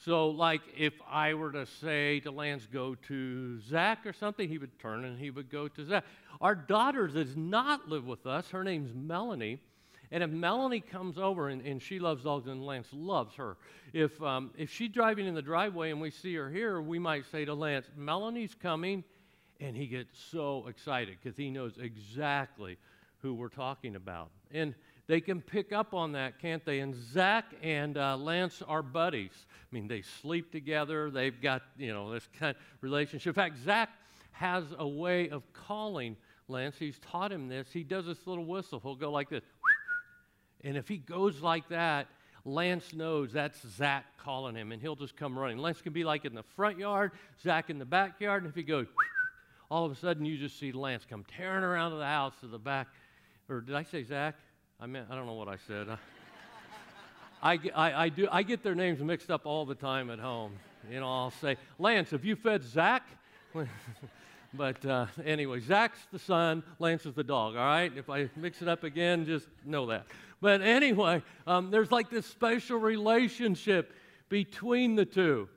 So, 0.04 0.28
like, 0.28 0.60
if 0.76 0.94
I 1.10 1.34
were 1.34 1.50
to 1.50 1.66
say 1.66 2.20
to 2.20 2.30
Lance, 2.30 2.68
go 2.72 2.94
to 3.08 3.60
Zach 3.60 4.06
or 4.06 4.12
something, 4.12 4.48
he 4.48 4.56
would 4.56 4.78
turn 4.78 5.04
and 5.04 5.18
he 5.18 5.30
would 5.30 5.50
go 5.50 5.66
to 5.66 5.84
Zach. 5.84 6.04
Our 6.40 6.54
daughter 6.54 7.08
does 7.08 7.36
not 7.36 7.88
live 7.88 8.06
with 8.06 8.24
us. 8.24 8.48
Her 8.50 8.62
name's 8.62 8.94
Melanie. 8.94 9.60
And 10.12 10.22
if 10.22 10.30
Melanie 10.30 10.80
comes 10.80 11.18
over 11.18 11.48
and, 11.48 11.60
and 11.66 11.82
she 11.82 11.98
loves 11.98 12.22
dogs 12.22 12.46
and 12.46 12.64
Lance 12.64 12.88
loves 12.92 13.34
her, 13.34 13.56
if, 13.92 14.22
um, 14.22 14.52
if 14.56 14.70
she's 14.70 14.90
driving 14.90 15.26
in 15.26 15.34
the 15.34 15.42
driveway 15.42 15.90
and 15.90 16.00
we 16.00 16.12
see 16.12 16.34
her 16.36 16.48
here, 16.48 16.80
we 16.80 17.00
might 17.00 17.24
say 17.30 17.44
to 17.44 17.52
Lance, 17.52 17.86
Melanie's 17.96 18.54
coming. 18.54 19.02
And 19.60 19.76
he 19.76 19.86
gets 19.86 20.18
so 20.30 20.66
excited 20.68 21.18
because 21.22 21.36
he 21.36 21.50
knows 21.50 21.78
exactly 21.78 22.78
who 23.18 23.34
we're 23.34 23.48
talking 23.48 23.96
about. 23.96 24.30
And 24.52 24.74
they 25.08 25.20
can 25.20 25.40
pick 25.40 25.72
up 25.72 25.94
on 25.94 26.12
that, 26.12 26.38
can't 26.38 26.64
they? 26.64 26.80
And 26.80 26.94
Zach 26.94 27.46
and 27.62 27.96
uh, 27.96 28.16
Lance 28.16 28.62
are 28.66 28.82
buddies. 28.82 29.32
I 29.50 29.74
mean, 29.74 29.88
they 29.88 30.02
sleep 30.02 30.52
together. 30.52 31.10
They've 31.10 31.40
got, 31.40 31.62
you 31.76 31.92
know, 31.92 32.12
this 32.12 32.28
kind 32.38 32.54
of 32.54 32.62
relationship. 32.82 33.30
In 33.30 33.34
fact, 33.34 33.56
Zach 33.64 33.90
has 34.32 34.64
a 34.78 34.86
way 34.86 35.30
of 35.30 35.42
calling 35.52 36.16
Lance. 36.46 36.76
He's 36.78 36.98
taught 37.00 37.32
him 37.32 37.48
this. 37.48 37.68
He 37.72 37.82
does 37.82 38.06
this 38.06 38.26
little 38.26 38.44
whistle. 38.44 38.80
He'll 38.80 38.94
go 38.94 39.10
like 39.10 39.28
this. 39.28 39.42
And 40.64 40.76
if 40.76 40.88
he 40.88 40.96
goes 40.96 41.40
like 41.40 41.68
that, 41.68 42.08
Lance 42.44 42.92
knows 42.92 43.32
that's 43.32 43.64
Zach 43.76 44.04
calling 44.18 44.56
him, 44.56 44.72
and 44.72 44.82
he'll 44.82 44.96
just 44.96 45.16
come 45.16 45.38
running. 45.38 45.58
Lance 45.58 45.80
can 45.80 45.92
be 45.92 46.02
like 46.02 46.24
in 46.24 46.34
the 46.34 46.42
front 46.42 46.78
yard, 46.78 47.12
Zach 47.40 47.70
in 47.70 47.78
the 47.78 47.84
backyard, 47.84 48.42
and 48.42 48.50
if 48.50 48.56
he 48.56 48.64
goes, 48.64 48.88
all 49.70 49.84
of 49.84 49.92
a 49.92 49.96
sudden 49.96 50.24
you 50.24 50.38
just 50.38 50.58
see 50.58 50.72
Lance 50.72 51.04
come 51.08 51.24
tearing 51.36 51.64
around 51.64 51.90
to 51.90 51.98
the 51.98 52.06
house 52.06 52.34
to 52.40 52.46
the 52.46 52.58
back. 52.58 52.88
Or 53.48 53.60
did 53.60 53.74
I 53.74 53.82
say 53.82 54.02
Zach? 54.02 54.36
I 54.80 54.86
mean, 54.86 55.04
I 55.10 55.14
don't 55.14 55.26
know 55.26 55.34
what 55.34 55.48
I 55.48 55.56
said. 55.66 55.88
I, 57.42 57.58
I, 57.74 58.04
I, 58.04 58.08
do, 58.08 58.28
I 58.30 58.42
get 58.42 58.62
their 58.62 58.74
names 58.74 59.00
mixed 59.00 59.30
up 59.30 59.46
all 59.46 59.64
the 59.64 59.74
time 59.74 60.10
at 60.10 60.18
home. 60.18 60.52
You 60.90 61.00
know, 61.00 61.06
I'll 61.06 61.30
say, 61.30 61.56
Lance, 61.78 62.10
have 62.10 62.24
you 62.24 62.36
fed 62.36 62.64
Zach? 62.64 63.02
but 64.54 64.84
uh, 64.86 65.06
anyway, 65.24 65.60
Zach's 65.60 65.98
the 66.12 66.18
son, 66.18 66.62
Lance 66.78 67.06
is 67.06 67.14
the 67.14 67.24
dog, 67.24 67.56
all 67.56 67.64
right? 67.64 67.92
If 67.96 68.08
I 68.08 68.28
mix 68.36 68.62
it 68.62 68.68
up 68.68 68.84
again, 68.84 69.26
just 69.26 69.46
know 69.64 69.86
that. 69.86 70.06
But 70.40 70.62
anyway, 70.62 71.22
um, 71.46 71.70
there's 71.70 71.90
like 71.90 72.10
this 72.10 72.26
special 72.26 72.78
relationship 72.78 73.92
between 74.28 74.94
the 74.94 75.04
two. 75.04 75.48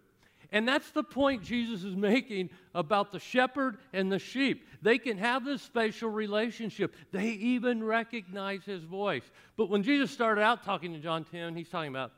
And 0.51 0.67
that's 0.67 0.91
the 0.91 1.03
point 1.03 1.43
Jesus 1.43 1.83
is 1.83 1.95
making 1.95 2.49
about 2.75 3.11
the 3.11 3.19
shepherd 3.19 3.77
and 3.93 4.11
the 4.11 4.19
sheep. 4.19 4.67
They 4.81 4.97
can 4.97 5.17
have 5.17 5.45
this 5.45 5.61
spatial 5.61 6.09
relationship. 6.09 6.93
They 7.11 7.29
even 7.29 7.83
recognize 7.83 8.63
his 8.65 8.83
voice. 8.83 9.23
But 9.55 9.69
when 9.69 9.81
Jesus 9.81 10.11
started 10.11 10.41
out 10.41 10.63
talking 10.63 10.91
to 10.93 10.99
John 10.99 11.23
10, 11.23 11.55
he's 11.55 11.69
talking 11.69 11.89
about, 11.89 12.11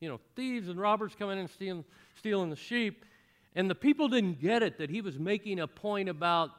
you 0.00 0.08
know, 0.08 0.18
thieves 0.34 0.68
and 0.68 0.80
robbers 0.80 1.12
coming 1.16 1.34
in 1.34 1.40
and 1.40 1.50
stealing, 1.50 1.84
stealing 2.18 2.50
the 2.50 2.56
sheep. 2.56 3.04
And 3.54 3.70
the 3.70 3.74
people 3.76 4.08
didn't 4.08 4.40
get 4.40 4.62
it 4.64 4.78
that 4.78 4.90
he 4.90 5.00
was 5.00 5.18
making 5.18 5.60
a 5.60 5.68
point 5.68 6.08
about 6.08 6.50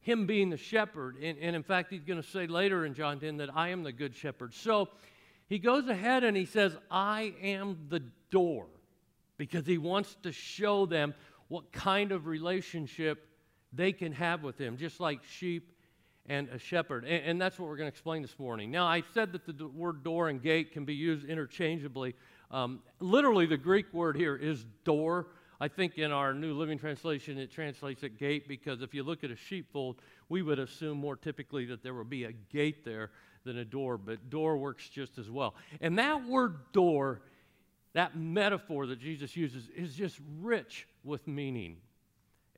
him 0.00 0.26
being 0.26 0.50
the 0.50 0.56
shepherd. 0.56 1.16
And, 1.22 1.38
and 1.38 1.54
in 1.54 1.62
fact, 1.62 1.90
he's 1.90 2.04
going 2.04 2.20
to 2.20 2.28
say 2.28 2.48
later 2.48 2.84
in 2.84 2.94
John 2.94 3.20
10 3.20 3.36
that 3.36 3.54
I 3.54 3.68
am 3.68 3.84
the 3.84 3.92
good 3.92 4.16
shepherd. 4.16 4.54
So 4.54 4.88
he 5.48 5.60
goes 5.60 5.86
ahead 5.86 6.24
and 6.24 6.36
he 6.36 6.46
says, 6.46 6.76
I 6.90 7.34
am 7.42 7.86
the 7.90 8.02
door. 8.30 8.66
Because 9.38 9.66
he 9.66 9.78
wants 9.78 10.16
to 10.22 10.32
show 10.32 10.84
them 10.84 11.14
what 11.48 11.72
kind 11.72 12.12
of 12.12 12.26
relationship 12.26 13.26
they 13.72 13.92
can 13.92 14.12
have 14.12 14.42
with 14.42 14.58
him, 14.58 14.76
just 14.76 15.00
like 15.00 15.20
sheep 15.24 15.72
and 16.26 16.48
a 16.50 16.58
shepherd. 16.58 17.04
And, 17.04 17.24
and 17.24 17.40
that's 17.40 17.58
what 17.58 17.68
we're 17.68 17.76
going 17.76 17.90
to 17.90 17.94
explain 17.94 18.22
this 18.22 18.38
morning. 18.38 18.70
Now, 18.70 18.86
I 18.86 19.02
said 19.14 19.32
that 19.32 19.46
the 19.46 19.52
d- 19.52 19.64
word 19.64 20.04
door 20.04 20.28
and 20.28 20.42
gate 20.42 20.72
can 20.72 20.84
be 20.84 20.94
used 20.94 21.26
interchangeably. 21.26 22.14
Um, 22.50 22.80
literally, 23.00 23.46
the 23.46 23.56
Greek 23.56 23.92
word 23.92 24.16
here 24.16 24.36
is 24.36 24.64
door. 24.84 25.28
I 25.60 25.68
think 25.68 25.98
in 25.98 26.12
our 26.12 26.34
New 26.34 26.54
Living 26.54 26.78
Translation 26.78 27.38
it 27.38 27.50
translates 27.50 28.02
it 28.02 28.18
gate 28.18 28.46
because 28.46 28.80
if 28.80 28.94
you 28.94 29.02
look 29.02 29.24
at 29.24 29.30
a 29.30 29.36
sheepfold, 29.36 29.96
we 30.28 30.42
would 30.42 30.58
assume 30.58 30.98
more 30.98 31.16
typically 31.16 31.64
that 31.66 31.82
there 31.82 31.94
would 31.94 32.10
be 32.10 32.24
a 32.24 32.32
gate 32.32 32.84
there 32.84 33.10
than 33.44 33.58
a 33.58 33.64
door, 33.64 33.98
but 33.98 34.30
door 34.30 34.56
works 34.56 34.88
just 34.88 35.18
as 35.18 35.30
well. 35.30 35.54
And 35.80 35.98
that 35.98 36.24
word 36.26 36.72
door, 36.72 37.22
that 37.98 38.16
metaphor 38.16 38.86
that 38.86 39.00
Jesus 39.00 39.36
uses, 39.36 39.68
is 39.74 39.92
just 39.92 40.20
rich 40.40 40.86
with 41.02 41.26
meaning. 41.26 41.78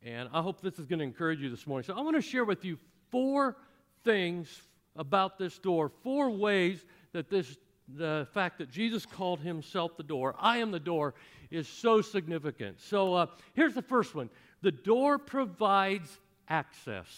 And 0.02 0.28
I 0.34 0.42
hope 0.42 0.60
this 0.60 0.78
is 0.78 0.84
going 0.84 0.98
to 0.98 1.04
encourage 1.04 1.40
you 1.40 1.48
this 1.48 1.66
morning. 1.66 1.86
So 1.86 1.94
I 1.94 2.02
want 2.02 2.14
to 2.16 2.20
share 2.20 2.44
with 2.44 2.62
you 2.62 2.76
four 3.10 3.56
things 4.04 4.60
about 4.96 5.38
this 5.38 5.58
door, 5.58 5.90
four 6.02 6.28
ways 6.28 6.84
that 7.14 7.30
this 7.30 7.56
the 7.96 8.28
fact 8.34 8.58
that 8.58 8.70
Jesus 8.70 9.06
called 9.06 9.40
himself 9.40 9.96
the 9.96 10.02
door, 10.02 10.36
I 10.38 10.58
am 10.58 10.72
the 10.72 10.78
door, 10.78 11.14
is 11.50 11.66
so 11.66 12.02
significant. 12.02 12.78
So 12.78 13.14
uh, 13.14 13.26
here's 13.54 13.72
the 13.72 13.80
first 13.80 14.14
one 14.14 14.28
the 14.60 14.70
door 14.70 15.16
provides 15.16 16.18
access, 16.48 17.08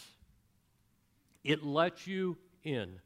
it 1.43 1.65
lets 1.65 2.07
you 2.07 2.37
in. 2.63 3.01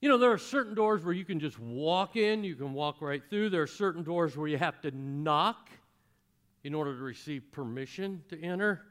You 0.00 0.08
know, 0.08 0.18
there 0.18 0.30
are 0.30 0.38
certain 0.38 0.74
doors 0.74 1.04
where 1.04 1.14
you 1.14 1.24
can 1.24 1.40
just 1.40 1.58
walk 1.58 2.16
in, 2.16 2.44
you 2.44 2.54
can 2.54 2.72
walk 2.72 3.00
right 3.00 3.22
through. 3.28 3.50
There 3.50 3.62
are 3.62 3.66
certain 3.66 4.04
doors 4.04 4.36
where 4.36 4.46
you 4.46 4.58
have 4.58 4.80
to 4.82 4.92
knock 4.92 5.70
in 6.62 6.74
order 6.74 6.96
to 6.96 7.02
receive 7.02 7.50
permission 7.50 8.22
to 8.28 8.40
enter. 8.40 8.82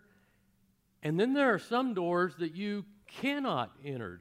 And 1.04 1.18
then 1.18 1.34
there 1.34 1.54
are 1.54 1.60
some 1.60 1.94
doors 1.94 2.34
that 2.40 2.56
you 2.56 2.84
cannot 3.08 3.72
enter. 3.86 4.20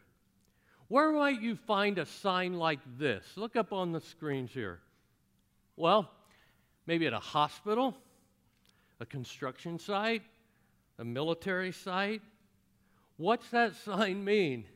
Where 0.89 1.11
might 1.11 1.41
you 1.41 1.57
find 1.57 1.99
a 1.99 2.07
sign 2.07 2.55
like 2.55 2.79
this? 2.99 3.25
Look 3.35 3.57
up 3.57 3.73
on 3.73 3.91
the 3.91 4.01
screens 4.01 4.53
here. 4.53 4.81
Well, 5.77 6.09
maybe 6.87 7.07
at 7.07 7.13
a 7.13 7.19
hospital, 7.19 7.97
a 9.01 9.07
construction 9.07 9.81
site, 9.81 10.23
a 10.99 11.05
military 11.05 11.73
site. 11.73 12.23
What's 13.17 13.51
that 13.51 13.75
sign 13.85 14.25
mean? 14.25 14.67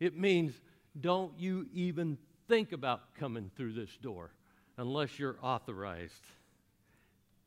It 0.00 0.18
means 0.18 0.60
don't 1.00 1.32
you 1.38 1.66
even 1.74 2.18
think 2.48 2.72
about 2.72 3.14
coming 3.14 3.50
through 3.56 3.72
this 3.72 3.90
door 4.02 4.30
unless 4.76 5.18
you're 5.18 5.36
authorized. 5.42 6.12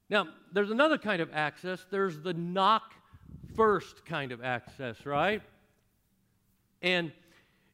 Now, 0.10 0.28
there's 0.54 0.72
another 0.72 0.98
kind 0.98 1.22
of 1.22 1.30
access. 1.34 1.86
There's 1.90 2.20
the 2.20 2.34
knock 2.34 2.94
first 3.56 4.06
kind 4.06 4.32
of 4.32 4.44
access, 4.44 5.06
right? 5.06 5.42
And 6.82 7.12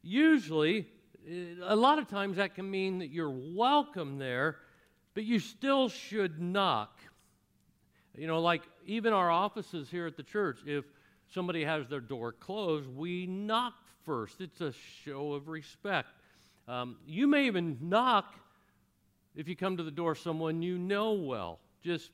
usually, 0.02 0.88
eh, 1.30 1.56
a 1.62 1.76
lot 1.76 2.00
of 2.00 2.08
times 2.08 2.38
that 2.38 2.56
can 2.56 2.70
mean 2.70 3.00
that 3.00 3.10
you're 3.10 3.30
welcome 3.30 4.18
there, 4.18 4.58
but 5.14 5.26
you 5.26 5.40
still 5.40 5.90
should 5.90 6.42
knock. 6.42 7.00
You 8.18 8.28
know, 8.28 8.42
like 8.42 8.64
even 8.86 9.14
our 9.14 9.30
offices 9.30 9.90
here 9.90 10.08
at 10.08 10.18
the 10.18 10.24
church, 10.24 10.60
if 10.66 10.86
somebody 11.34 11.64
has 11.64 11.88
their 11.88 12.00
door 12.00 12.32
closed, 12.32 12.88
we 12.88 13.28
knock 13.28 13.74
first. 14.06 14.42
It's 14.42 14.62
a 14.62 14.74
show 15.04 15.34
of 15.34 15.48
respect. 15.48 16.10
Um, 16.68 16.98
you 17.06 17.28
may 17.28 17.46
even 17.48 17.78
knock 17.82 18.34
if 19.36 19.48
you 19.48 19.56
come 19.56 19.78
to 19.78 19.84
the 19.84 19.92
door 19.92 20.12
of 20.12 20.20
someone 20.20 20.62
you 20.62 20.78
know 20.78 21.14
well. 21.14 21.60
Just, 21.82 22.12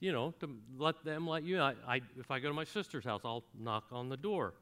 you 0.00 0.12
know, 0.12 0.32
to 0.40 0.50
let 0.76 1.04
them 1.04 1.28
let 1.28 1.44
you. 1.44 1.60
I, 1.60 1.74
I, 1.86 2.00
if 2.18 2.30
I 2.30 2.40
go 2.40 2.48
to 2.48 2.54
my 2.54 2.64
sister's 2.64 3.04
house, 3.04 3.22
I'll 3.24 3.44
knock 3.58 3.84
on 3.92 4.08
the 4.08 4.16
door. 4.16 4.54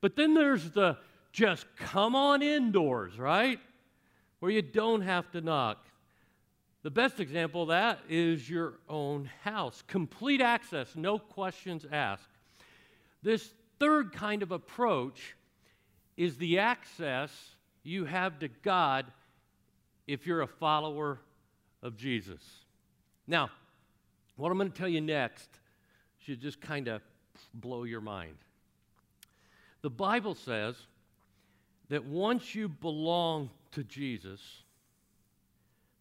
But 0.00 0.16
then 0.16 0.34
there's 0.34 0.70
the 0.70 0.96
just 1.32 1.66
come 1.76 2.16
on 2.16 2.42
indoors, 2.42 3.18
right? 3.18 3.58
Where 4.40 4.50
you 4.50 4.62
don't 4.62 5.02
have 5.02 5.30
to 5.32 5.40
knock. 5.40 5.84
The 6.82 6.90
best 6.90 7.20
example 7.20 7.62
of 7.62 7.68
that 7.68 8.00
is 8.08 8.48
your 8.48 8.74
own 8.88 9.28
house. 9.42 9.82
Complete 9.86 10.40
access, 10.40 10.94
no 10.94 11.18
questions 11.18 11.84
asked. 11.90 12.28
This 13.22 13.50
third 13.78 14.12
kind 14.12 14.42
of 14.42 14.52
approach 14.52 15.34
is 16.18 16.36
the 16.36 16.58
access 16.58 17.30
you 17.84 18.04
have 18.04 18.40
to 18.40 18.48
God 18.48 19.06
if 20.08 20.26
you're 20.26 20.42
a 20.42 20.48
follower 20.48 21.20
of 21.80 21.96
Jesus. 21.96 22.42
Now, 23.28 23.50
what 24.36 24.50
I'm 24.50 24.58
going 24.58 24.70
to 24.70 24.76
tell 24.76 24.88
you 24.88 25.00
next 25.00 25.48
should 26.18 26.40
just 26.40 26.60
kind 26.60 26.88
of 26.88 27.02
blow 27.54 27.84
your 27.84 28.00
mind. 28.00 28.34
The 29.82 29.90
Bible 29.90 30.34
says 30.34 30.74
that 31.88 32.04
once 32.04 32.52
you 32.52 32.68
belong 32.68 33.50
to 33.72 33.84
Jesus, 33.84 34.40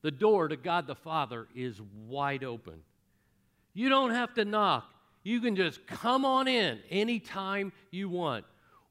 the 0.02 0.10
door 0.10 0.48
to 0.48 0.58
God 0.58 0.88
the 0.88 0.96
Father 0.96 1.48
is 1.56 1.80
wide 2.08 2.44
open. 2.44 2.82
You 3.76 3.90
don't 3.90 4.12
have 4.12 4.34
to 4.34 4.46
knock. 4.46 4.92
You 5.22 5.42
can 5.42 5.56
just 5.56 5.86
come 5.86 6.26
on 6.26 6.48
in 6.48 6.80
anytime 6.90 7.72
you 7.92 8.10
want. 8.10 8.46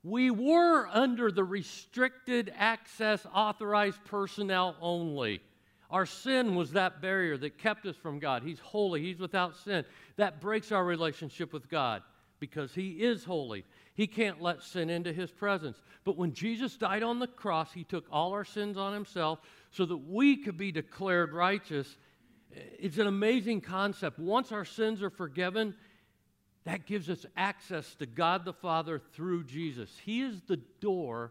We 0.07 0.31
were 0.31 0.87
under 0.87 1.33
the 1.33 1.43
restricted 1.43 2.53
access 2.57 3.27
authorized 3.35 4.05
personnel 4.05 4.77
only. 4.81 5.41
Our 5.91 6.07
sin 6.07 6.55
was 6.55 6.73
that 6.73 7.03
barrier 7.03 7.37
that 7.39 7.59
kept 7.59 7.87
us 7.87 7.97
from 7.97 8.21
God. 8.21 8.45
He's 8.45 8.61
holy, 8.61 9.03
He's 9.03 9.19
without 9.19 9.57
sin. 9.57 9.85
That 10.15 10.41
breaks 10.41 10.71
our 10.71 10.85
relationship 10.85 11.53
with 11.53 11.69
God 11.69 12.03
because 12.39 12.73
He 12.73 12.91
is 13.03 13.25
holy. 13.25 13.65
He 13.97 14.07
can't 14.07 14.41
let 14.41 14.63
sin 14.63 14.91
into 14.91 15.13
his 15.13 15.33
presence. 15.33 15.81
But 16.05 16.17
when 16.17 16.35
Jesus 16.35 16.77
died 16.77 17.03
on 17.03 17.19
the 17.19 17.27
cross, 17.27 17.73
he 17.73 17.83
took 17.83 18.05
all 18.13 18.33
our 18.33 18.45
sins 18.45 18.77
on 18.77 18.93
himself 18.93 19.41
so 19.71 19.87
that 19.87 19.97
we 19.97 20.37
could 20.37 20.59
be 20.59 20.71
declared 20.71 21.33
righteous. 21.33 21.97
It's 22.53 22.99
an 22.99 23.07
amazing 23.07 23.63
concept. 23.63 24.19
Once 24.19 24.53
our 24.53 24.67
sins 24.67 25.03
are 25.03 25.11
forgiven, 25.11 25.75
that 26.67 26.85
gives 26.85 27.09
us 27.09 27.25
access 27.37 27.95
to 27.95 28.07
God 28.07 28.45
the 28.45 28.53
Father 28.53 29.01
through 29.13 29.45
Jesus. 29.45 29.89
He 30.05 30.21
is 30.21 30.43
the 30.49 30.59
door 30.81 31.31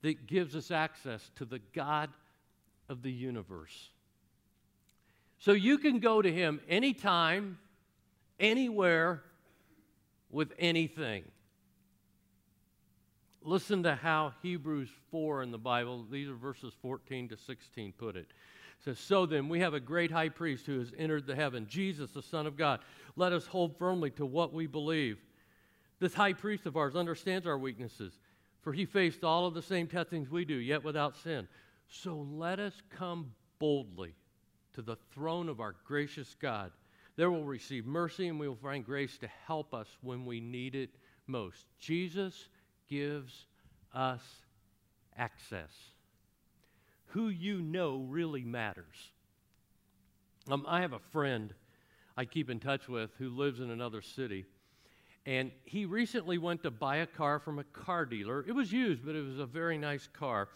that 0.00 0.26
gives 0.26 0.56
us 0.56 0.70
access 0.70 1.30
to 1.36 1.44
the 1.44 1.60
God 1.74 2.08
of 2.88 3.02
the 3.02 3.12
universe. 3.12 3.90
So 5.38 5.52
you 5.52 5.76
can 5.76 5.98
go 5.98 6.22
to 6.22 6.32
him 6.32 6.58
anytime, 6.70 7.58
anywhere, 8.40 9.22
with 10.30 10.54
anything. 10.58 11.24
Listen 13.42 13.82
to 13.82 13.94
how 13.94 14.32
Hebrews 14.42 14.88
4 15.10 15.42
in 15.42 15.50
the 15.50 15.58
Bible, 15.58 16.06
these 16.10 16.28
are 16.28 16.34
verses 16.34 16.72
14 16.80 17.28
to 17.28 17.36
16, 17.36 17.92
put 17.92 18.16
it. 18.16 18.26
Says, 18.84 18.98
So 18.98 19.26
then, 19.26 19.48
we 19.48 19.60
have 19.60 19.74
a 19.74 19.80
great 19.80 20.10
high 20.10 20.28
priest 20.28 20.66
who 20.66 20.78
has 20.80 20.92
entered 20.98 21.26
the 21.26 21.36
heaven, 21.36 21.66
Jesus, 21.68 22.10
the 22.10 22.22
Son 22.22 22.46
of 22.46 22.56
God. 22.56 22.80
Let 23.14 23.32
us 23.32 23.46
hold 23.46 23.78
firmly 23.78 24.10
to 24.12 24.26
what 24.26 24.52
we 24.52 24.66
believe. 24.66 25.18
This 26.00 26.14
high 26.14 26.32
priest 26.32 26.66
of 26.66 26.76
ours 26.76 26.96
understands 26.96 27.46
our 27.46 27.58
weaknesses, 27.58 28.18
for 28.60 28.72
he 28.72 28.84
faced 28.84 29.22
all 29.22 29.46
of 29.46 29.54
the 29.54 29.62
same 29.62 29.86
testings 29.86 30.30
we 30.30 30.44
do, 30.44 30.54
yet 30.54 30.82
without 30.82 31.16
sin. 31.16 31.46
So 31.88 32.26
let 32.32 32.58
us 32.58 32.74
come 32.90 33.32
boldly 33.60 34.14
to 34.74 34.82
the 34.82 34.96
throne 35.14 35.48
of 35.48 35.60
our 35.60 35.76
gracious 35.84 36.34
God. 36.40 36.72
There 37.14 37.30
we'll 37.30 37.44
receive 37.44 37.86
mercy 37.86 38.28
and 38.28 38.40
we 38.40 38.48
will 38.48 38.56
find 38.56 38.84
grace 38.84 39.18
to 39.18 39.28
help 39.46 39.74
us 39.74 39.86
when 40.00 40.24
we 40.24 40.40
need 40.40 40.74
it 40.74 40.90
most. 41.26 41.66
Jesus 41.78 42.48
gives 42.88 43.46
us 43.94 44.22
access. 45.16 45.70
Who 47.12 47.28
you 47.28 47.60
know 47.60 47.98
really 48.08 48.44
matters. 48.44 49.10
Um, 50.50 50.64
I 50.66 50.80
have 50.80 50.92
a 50.92 50.98
friend 50.98 51.52
I 52.16 52.24
keep 52.24 52.50
in 52.50 52.58
touch 52.58 52.88
with 52.88 53.10
who 53.18 53.30
lives 53.30 53.60
in 53.60 53.70
another 53.70 54.02
city. 54.02 54.44
And 55.24 55.52
he 55.64 55.84
recently 55.86 56.38
went 56.38 56.62
to 56.64 56.70
buy 56.70 56.96
a 56.96 57.06
car 57.06 57.38
from 57.38 57.58
a 57.58 57.64
car 57.64 58.04
dealer. 58.04 58.44
It 58.46 58.52
was 58.52 58.72
used, 58.72 59.04
but 59.04 59.14
it 59.14 59.24
was 59.24 59.38
a 59.38 59.46
very 59.46 59.78
nice 59.78 60.08
car. 60.12 60.48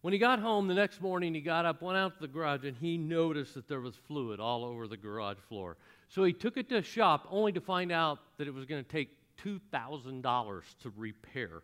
When 0.00 0.12
he 0.12 0.18
got 0.18 0.38
home 0.38 0.66
the 0.66 0.74
next 0.74 1.00
morning, 1.00 1.34
he 1.34 1.40
got 1.40 1.64
up, 1.64 1.82
went 1.82 1.98
out 1.98 2.14
to 2.14 2.20
the 2.20 2.28
garage, 2.28 2.64
and 2.64 2.76
he 2.76 2.96
noticed 2.96 3.54
that 3.54 3.68
there 3.68 3.80
was 3.80 3.94
fluid 3.94 4.40
all 4.40 4.64
over 4.64 4.88
the 4.88 4.96
garage 4.96 5.38
floor. 5.48 5.76
So 6.08 6.24
he 6.24 6.32
took 6.32 6.56
it 6.56 6.68
to 6.70 6.78
a 6.78 6.82
shop 6.82 7.28
only 7.30 7.52
to 7.52 7.60
find 7.60 7.92
out 7.92 8.18
that 8.38 8.48
it 8.48 8.54
was 8.54 8.64
going 8.64 8.82
to 8.82 8.90
take 8.90 9.10
$2,000 9.44 10.62
to 10.82 10.92
repair. 10.96 11.62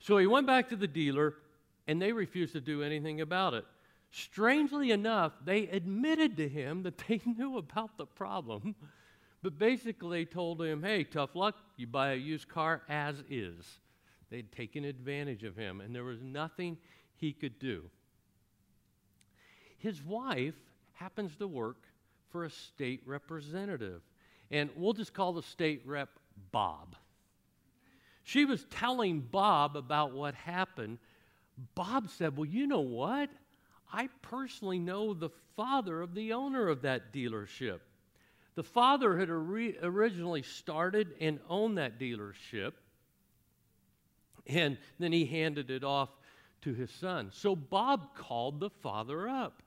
So 0.00 0.18
he 0.18 0.26
went 0.26 0.46
back 0.46 0.68
to 0.70 0.76
the 0.76 0.88
dealer, 0.88 1.34
and 1.86 2.00
they 2.00 2.12
refused 2.12 2.52
to 2.52 2.60
do 2.60 2.82
anything 2.82 3.20
about 3.20 3.54
it. 3.54 3.64
Strangely 4.10 4.90
enough, 4.90 5.32
they 5.44 5.68
admitted 5.68 6.36
to 6.36 6.48
him 6.48 6.82
that 6.82 6.98
they 6.98 7.20
knew 7.26 7.58
about 7.58 7.96
the 7.96 8.06
problem, 8.06 8.74
but 9.42 9.58
basically 9.58 10.26
told 10.26 10.60
him, 10.60 10.82
hey, 10.82 11.04
tough 11.04 11.34
luck, 11.34 11.56
you 11.76 11.86
buy 11.86 12.12
a 12.12 12.16
used 12.16 12.48
car 12.48 12.82
as 12.88 13.22
is. 13.30 13.80
They'd 14.30 14.52
taken 14.52 14.84
advantage 14.84 15.44
of 15.44 15.56
him, 15.56 15.80
and 15.80 15.94
there 15.94 16.04
was 16.04 16.22
nothing 16.22 16.78
he 17.16 17.32
could 17.32 17.58
do. 17.58 17.84
His 19.78 20.02
wife 20.02 20.54
happens 20.92 21.36
to 21.36 21.48
work 21.48 21.84
for 22.30 22.44
a 22.44 22.50
state 22.50 23.02
representative. 23.04 24.02
And 24.50 24.70
we'll 24.76 24.92
just 24.92 25.14
call 25.14 25.32
the 25.32 25.42
state 25.42 25.82
rep 25.84 26.10
Bob. 26.50 26.96
She 28.24 28.44
was 28.44 28.64
telling 28.70 29.20
Bob 29.20 29.76
about 29.76 30.12
what 30.12 30.34
happened. 30.34 30.98
Bob 31.74 32.10
said, 32.10 32.36
Well, 32.36 32.46
you 32.46 32.66
know 32.66 32.80
what? 32.80 33.30
I 33.92 34.08
personally 34.22 34.78
know 34.78 35.14
the 35.14 35.30
father 35.56 36.00
of 36.00 36.14
the 36.14 36.32
owner 36.32 36.68
of 36.68 36.82
that 36.82 37.12
dealership. 37.12 37.80
The 38.54 38.62
father 38.62 39.18
had 39.18 39.30
originally 39.30 40.42
started 40.42 41.14
and 41.20 41.40
owned 41.48 41.78
that 41.78 41.98
dealership, 41.98 42.72
and 44.46 44.76
then 44.98 45.12
he 45.12 45.24
handed 45.24 45.70
it 45.70 45.84
off 45.84 46.10
to 46.62 46.74
his 46.74 46.90
son. 46.90 47.30
So 47.32 47.56
Bob 47.56 48.14
called 48.14 48.60
the 48.60 48.70
father 48.70 49.28
up. 49.28 49.62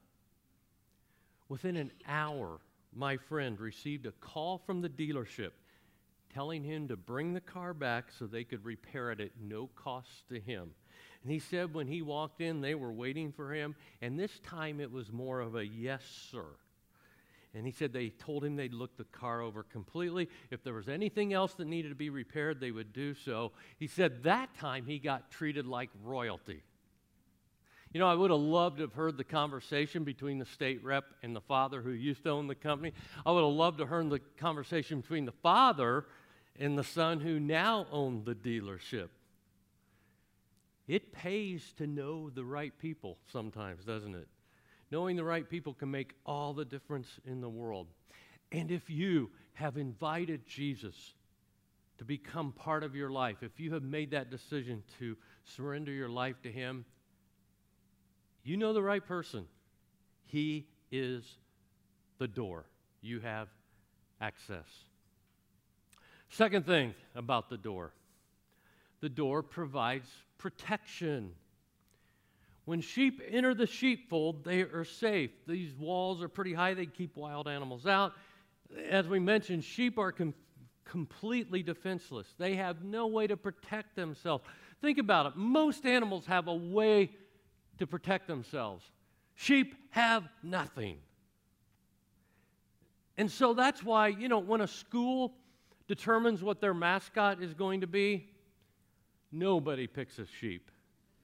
Within 1.49 1.77
an 1.77 1.91
hour, 2.07 2.59
my 2.95 3.17
friend 3.17 3.59
received 3.59 4.05
a 4.05 4.11
call 4.11 4.59
from 4.59 4.81
the 4.81 4.89
dealership 4.89 5.51
telling 6.35 6.63
him 6.63 6.89
to 6.89 6.97
bring 6.97 7.33
the 7.33 7.39
car 7.39 7.73
back 7.73 8.11
so 8.11 8.27
they 8.27 8.43
could 8.43 8.63
repair 8.65 9.09
it 9.11 9.21
at 9.21 9.31
no 9.41 9.69
cost 9.75 10.27
to 10.27 10.37
him. 10.37 10.69
And 11.25 11.33
he 11.33 11.39
said 11.39 11.73
when 11.73 11.87
he 11.87 12.03
walked 12.03 12.39
in, 12.39 12.61
they 12.61 12.75
were 12.75 12.93
waiting 12.93 13.31
for 13.31 13.51
him, 13.51 13.75
and 13.99 14.19
this 14.19 14.37
time 14.41 14.79
it 14.79 14.91
was 14.91 15.11
more 15.11 15.39
of 15.39 15.55
a 15.55 15.65
yes, 15.65 16.03
sir. 16.31 16.45
And 17.55 17.65
he 17.65 17.71
said 17.71 17.91
they 17.91 18.09
told 18.09 18.45
him 18.45 18.55
they'd 18.55 18.75
look 18.75 18.95
the 18.95 19.05
car 19.05 19.41
over 19.41 19.63
completely. 19.63 20.29
If 20.51 20.63
there 20.63 20.75
was 20.75 20.87
anything 20.87 21.33
else 21.33 21.55
that 21.55 21.65
needed 21.65 21.89
to 21.89 21.95
be 21.95 22.11
repaired, 22.11 22.59
they 22.59 22.69
would 22.69 22.93
do 22.93 23.15
so. 23.15 23.53
He 23.79 23.87
said 23.87 24.21
that 24.21 24.53
time 24.59 24.85
he 24.85 24.99
got 24.99 25.31
treated 25.31 25.65
like 25.65 25.89
royalty. 26.03 26.61
You 27.91 27.99
know, 27.99 28.07
I 28.07 28.13
would 28.13 28.29
have 28.29 28.39
loved 28.39 28.77
to 28.77 28.83
have 28.83 28.93
heard 28.93 29.17
the 29.17 29.23
conversation 29.23 30.03
between 30.03 30.37
the 30.37 30.45
state 30.45 30.83
rep 30.83 31.05
and 31.23 31.35
the 31.35 31.41
father 31.41 31.81
who 31.81 31.89
used 31.89 32.21
to 32.25 32.29
own 32.29 32.45
the 32.45 32.53
company. 32.53 32.93
I 33.25 33.31
would 33.31 33.43
have 33.43 33.51
loved 33.51 33.79
to 33.79 33.85
have 33.85 33.89
heard 33.89 34.11
the 34.11 34.21
conversation 34.37 35.01
between 35.01 35.25
the 35.25 35.31
father 35.31 36.05
and 36.59 36.77
the 36.77 36.83
son 36.83 37.19
who 37.19 37.39
now 37.39 37.87
owned 37.91 38.25
the 38.25 38.35
dealership. 38.35 39.07
It 40.87 41.11
pays 41.11 41.73
to 41.77 41.87
know 41.87 42.29
the 42.29 42.45
right 42.45 42.77
people 42.77 43.17
sometimes, 43.31 43.83
doesn't 43.85 44.15
it? 44.15 44.27
Knowing 44.91 45.15
the 45.15 45.23
right 45.23 45.49
people 45.49 45.73
can 45.73 45.89
make 45.89 46.13
all 46.25 46.53
the 46.53 46.65
difference 46.65 47.07
in 47.25 47.41
the 47.41 47.49
world. 47.49 47.87
And 48.51 48.69
if 48.71 48.89
you 48.89 49.31
have 49.53 49.77
invited 49.77 50.45
Jesus 50.47 51.13
to 51.97 52.05
become 52.05 52.51
part 52.51 52.83
of 52.83 52.95
your 52.95 53.09
life, 53.09 53.37
if 53.41 53.59
you 53.59 53.73
have 53.73 53.83
made 53.83 54.11
that 54.11 54.29
decision 54.29 54.83
to 54.99 55.17
surrender 55.43 55.91
your 55.91 56.09
life 56.09 56.35
to 56.43 56.51
Him, 56.51 56.85
you 58.43 58.57
know 58.57 58.73
the 58.73 58.83
right 58.83 59.03
person. 59.03 59.45
He 60.25 60.67
is 60.91 61.25
the 62.19 62.27
door. 62.27 62.65
You 63.01 63.21
have 63.21 63.47
access. 64.21 64.67
Second 66.29 66.65
thing 66.65 66.93
about 67.15 67.49
the 67.49 67.57
door 67.57 67.91
the 69.01 69.09
door 69.09 69.43
provides 69.43 70.09
protection. 70.37 71.31
When 72.65 72.81
sheep 72.81 73.21
enter 73.29 73.53
the 73.53 73.67
sheepfold, 73.67 74.43
they 74.43 74.61
are 74.61 74.83
safe. 74.83 75.31
These 75.47 75.73
walls 75.75 76.21
are 76.21 76.27
pretty 76.27 76.53
high, 76.53 76.73
they 76.73 76.87
keep 76.87 77.15
wild 77.15 77.47
animals 77.47 77.85
out. 77.85 78.13
As 78.89 79.07
we 79.07 79.19
mentioned, 79.19 79.63
sheep 79.63 79.99
are 79.99 80.11
com- 80.11 80.33
completely 80.83 81.61
defenseless, 81.61 82.33
they 82.37 82.55
have 82.55 82.83
no 82.83 83.07
way 83.07 83.27
to 83.27 83.37
protect 83.37 83.95
themselves. 83.95 84.43
Think 84.81 84.97
about 84.97 85.27
it. 85.27 85.33
Most 85.35 85.85
animals 85.85 86.25
have 86.25 86.47
a 86.47 86.55
way 86.55 87.11
to 87.77 87.87
protect 87.87 88.27
themselves. 88.27 88.83
Sheep 89.35 89.75
have 89.91 90.27
nothing. 90.43 90.97
And 93.17 93.29
so 93.31 93.53
that's 93.53 93.83
why, 93.83 94.07
you 94.09 94.27
know, 94.27 94.39
when 94.39 94.61
a 94.61 94.67
school 94.67 95.33
determines 95.87 96.43
what 96.43 96.61
their 96.61 96.73
mascot 96.73 97.41
is 97.41 97.53
going 97.53 97.81
to 97.81 97.87
be, 97.87 98.29
nobody 99.35 99.87
picks 99.87 100.17
a 100.19 100.25
sheep. 100.39 100.71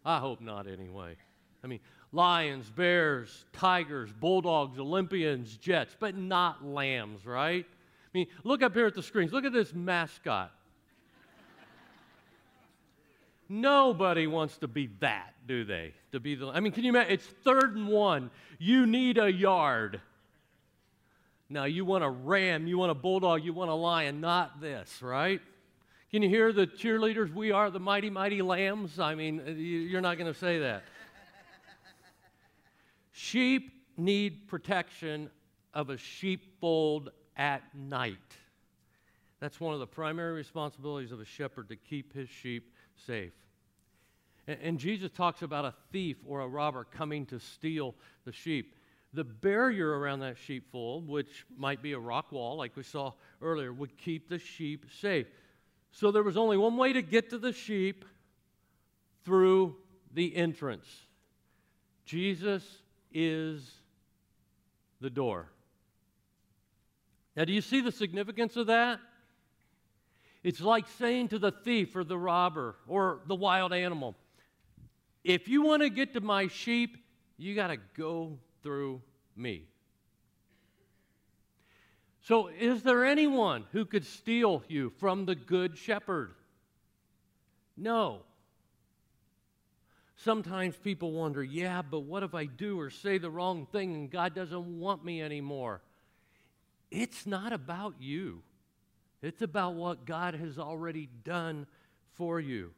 I 0.06 0.20
hope 0.20 0.42
not, 0.42 0.68
anyway. 0.68 1.16
I 1.64 1.68
mean, 1.68 1.80
lions, 2.12 2.70
bears, 2.70 3.46
tigers, 3.54 4.12
bulldogs, 4.12 4.80
Olympians, 4.80 5.58
jets, 5.58 5.96
but 6.00 6.16
not 6.18 6.66
lambs, 6.66 7.26
right? 7.26 7.66
I 7.66 8.18
mean, 8.18 8.28
look 8.44 8.62
up 8.62 8.74
here 8.74 8.88
at 8.88 8.96
the 8.96 9.04
screens. 9.04 9.32
Look 9.32 9.46
at 9.46 9.54
this 9.54 9.74
mascot. 9.74 10.52
Nobody 13.48 14.28
wants 14.28 14.58
to 14.60 14.68
be 14.68 14.90
that, 15.02 15.34
do 15.46 15.66
they? 15.66 15.94
To 16.14 16.22
be 16.22 16.36
the 16.36 16.48
I 16.48 16.62
mean, 16.62 16.72
can 16.72 16.84
you 16.84 16.90
imagine? 16.90 17.12
It's 17.12 17.26
third 17.44 17.76
and 17.76 17.90
one. 17.90 18.32
You 18.60 18.86
need 18.86 19.18
a 19.18 19.32
yard. 19.32 20.00
Now 21.50 21.66
you 21.66 21.84
want 21.84 22.06
a 22.06 22.10
ram, 22.10 22.66
you 22.66 22.78
want 22.78 22.92
a 22.92 22.96
bulldog, 22.96 23.44
you 23.44 23.52
want 23.52 23.70
a 23.70 23.74
lion, 23.74 24.22
not 24.22 24.62
this, 24.62 25.02
right? 25.02 25.42
Can 26.12 26.22
you 26.22 26.28
hear 26.28 26.52
the 26.52 26.68
cheerleaders? 26.68 27.34
We 27.34 27.54
are 27.54 27.72
the 27.72 27.80
mighty, 27.80 28.10
mighty 28.10 28.42
lambs. 28.42 29.00
I 29.00 29.16
mean, 29.16 29.42
you're 29.58 30.02
not 30.02 30.18
going 30.18 30.32
to 30.32 30.38
say 30.38 30.60
that. 30.60 30.84
Sheep 33.14 33.72
need 33.96 34.50
protection 34.50 35.30
of 35.74 35.90
a 35.90 35.96
sheepfold 35.96 37.12
at 37.38 37.62
night. 37.74 38.18
That's 39.40 39.62
one 39.62 39.74
of 39.74 39.80
the 39.80 39.88
primary 39.88 40.34
responsibilities 40.34 41.14
of 41.14 41.22
a 41.22 41.26
shepherd 41.26 41.70
to 41.70 41.78
keep 41.78 42.14
his 42.14 42.28
sheep 42.28 42.74
safe. 43.06 43.32
And, 44.48 44.78
Jesus 44.78 45.12
talks 45.12 45.44
about 45.44 45.64
a 45.64 45.74
thief 45.94 46.18
or 46.28 46.42
a 46.42 46.48
robber 46.48 46.84
coming 46.84 47.26
to 47.28 47.40
steal 47.40 47.96
the 48.26 48.34
sheep. 48.34 48.76
The 49.14 49.24
barrier 49.24 49.98
around 49.98 50.20
that 50.20 50.38
sheepfold, 50.38 51.08
which 51.08 51.46
might 51.56 51.82
be 51.82 51.94
a 51.94 52.00
rock 52.00 52.34
wall 52.34 52.58
like 52.58 52.76
we 52.76 52.84
saw 52.84 53.14
earlier, 53.42 53.72
would 53.72 53.98
keep 53.98 54.28
the 54.28 54.40
sheep 54.40 54.88
safe. 55.00 55.28
So 55.92 56.12
there 56.12 56.24
was 56.24 56.38
only 56.38 56.58
one 56.58 56.78
way 56.78 56.94
to 56.94 57.02
get 57.02 57.30
to 57.32 57.38
the 57.38 57.54
sheep 57.54 58.06
through 59.24 59.76
the 60.14 60.36
entrance. 60.36 60.88
Jesus 62.06 62.64
is 63.14 63.70
the 65.00 65.10
door. 65.10 65.48
Now, 67.36 67.46
do 67.46 67.54
you 67.54 67.62
see 67.62 67.82
the 67.82 67.92
significance 67.92 68.56
of 68.56 68.68
that? 68.68 69.00
It's 70.44 70.60
like 70.60 70.88
saying 70.98 71.30
to 71.30 71.40
the 71.40 71.52
thief 71.52 71.96
or 71.96 72.04
the 72.04 72.18
robber 72.18 72.76
or 72.88 73.22
the 73.28 73.36
wild 73.36 73.74
animal, 73.74 74.16
if 75.24 75.48
you 75.48 75.62
want 75.62 75.84
to 75.84 75.90
get 75.90 76.14
to 76.14 76.22
my 76.22 76.48
sheep, 76.48 76.98
you 77.38 77.56
got 77.56 77.68
to 77.68 77.78
go 77.96 78.40
through 78.64 79.02
me. 79.36 79.68
So, 82.24 82.48
is 82.48 82.84
there 82.84 83.04
anyone 83.04 83.66
who 83.72 83.86
could 83.86 84.06
steal 84.06 84.64
you 84.68 84.92
from 85.00 85.26
the 85.26 85.36
good 85.36 85.78
shepherd? 85.78 86.34
No. 87.76 88.22
Sometimes 90.18 90.76
people 90.78 91.14
wonder, 91.14 91.44
yeah, 91.44 91.82
but 91.82 92.02
what 92.02 92.22
if 92.22 92.36
I 92.36 92.46
do 92.46 92.80
or 92.80 92.92
say 92.92 93.18
the 93.18 93.32
wrong 93.32 93.66
thing 93.72 93.96
and 93.96 94.12
God 94.12 94.36
doesn't 94.36 94.80
want 94.80 95.04
me 95.04 95.20
anymore? 95.20 95.82
It's 96.92 97.26
not 97.26 97.54
about 97.54 97.96
you, 98.00 98.44
it's 99.24 99.42
about 99.42 99.74
what 99.74 100.06
God 100.06 100.36
has 100.36 100.60
already 100.60 101.10
done 101.24 101.66
for 102.14 102.40
you. 102.40 102.72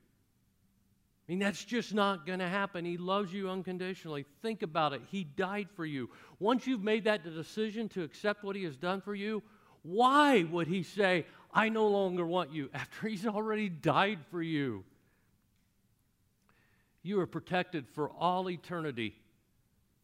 Mean, 1.34 1.39
that's 1.39 1.65
just 1.65 1.96
not 1.96 2.28
going 2.28 2.38
to 2.38 2.48
happen. 2.48 2.86
He 2.86 2.96
loves 2.96 3.34
you 3.34 3.50
unconditionally. 3.50 4.24
Think 4.43 4.62
about 4.62 4.93
it. 4.93 5.02
He 5.10 5.24
died 5.24 5.67
for 5.76 5.84
you. 5.84 6.12
Once 6.38 6.67
you've 6.67 6.84
made 6.84 7.06
that 7.06 7.24
decision 7.24 7.89
to 7.89 8.04
accept 8.04 8.43
what 8.43 8.56
He 8.56 8.63
has 8.65 8.78
done 8.78 9.02
for 9.02 9.15
you, 9.15 9.41
why 9.82 10.43
would 10.43 10.67
He 10.67 10.84
say, 10.84 11.26
I 11.52 11.69
no 11.69 11.88
longer 11.88 12.24
want 12.24 12.54
you 12.54 12.69
after 12.76 13.08
He's 13.08 13.26
already 13.26 13.67
died 13.67 14.19
for 14.30 14.43
you? 14.43 14.84
You 17.02 17.19
are 17.19 17.26
protected 17.26 17.88
for 17.89 18.12
all 18.12 18.48
eternity 18.48 19.15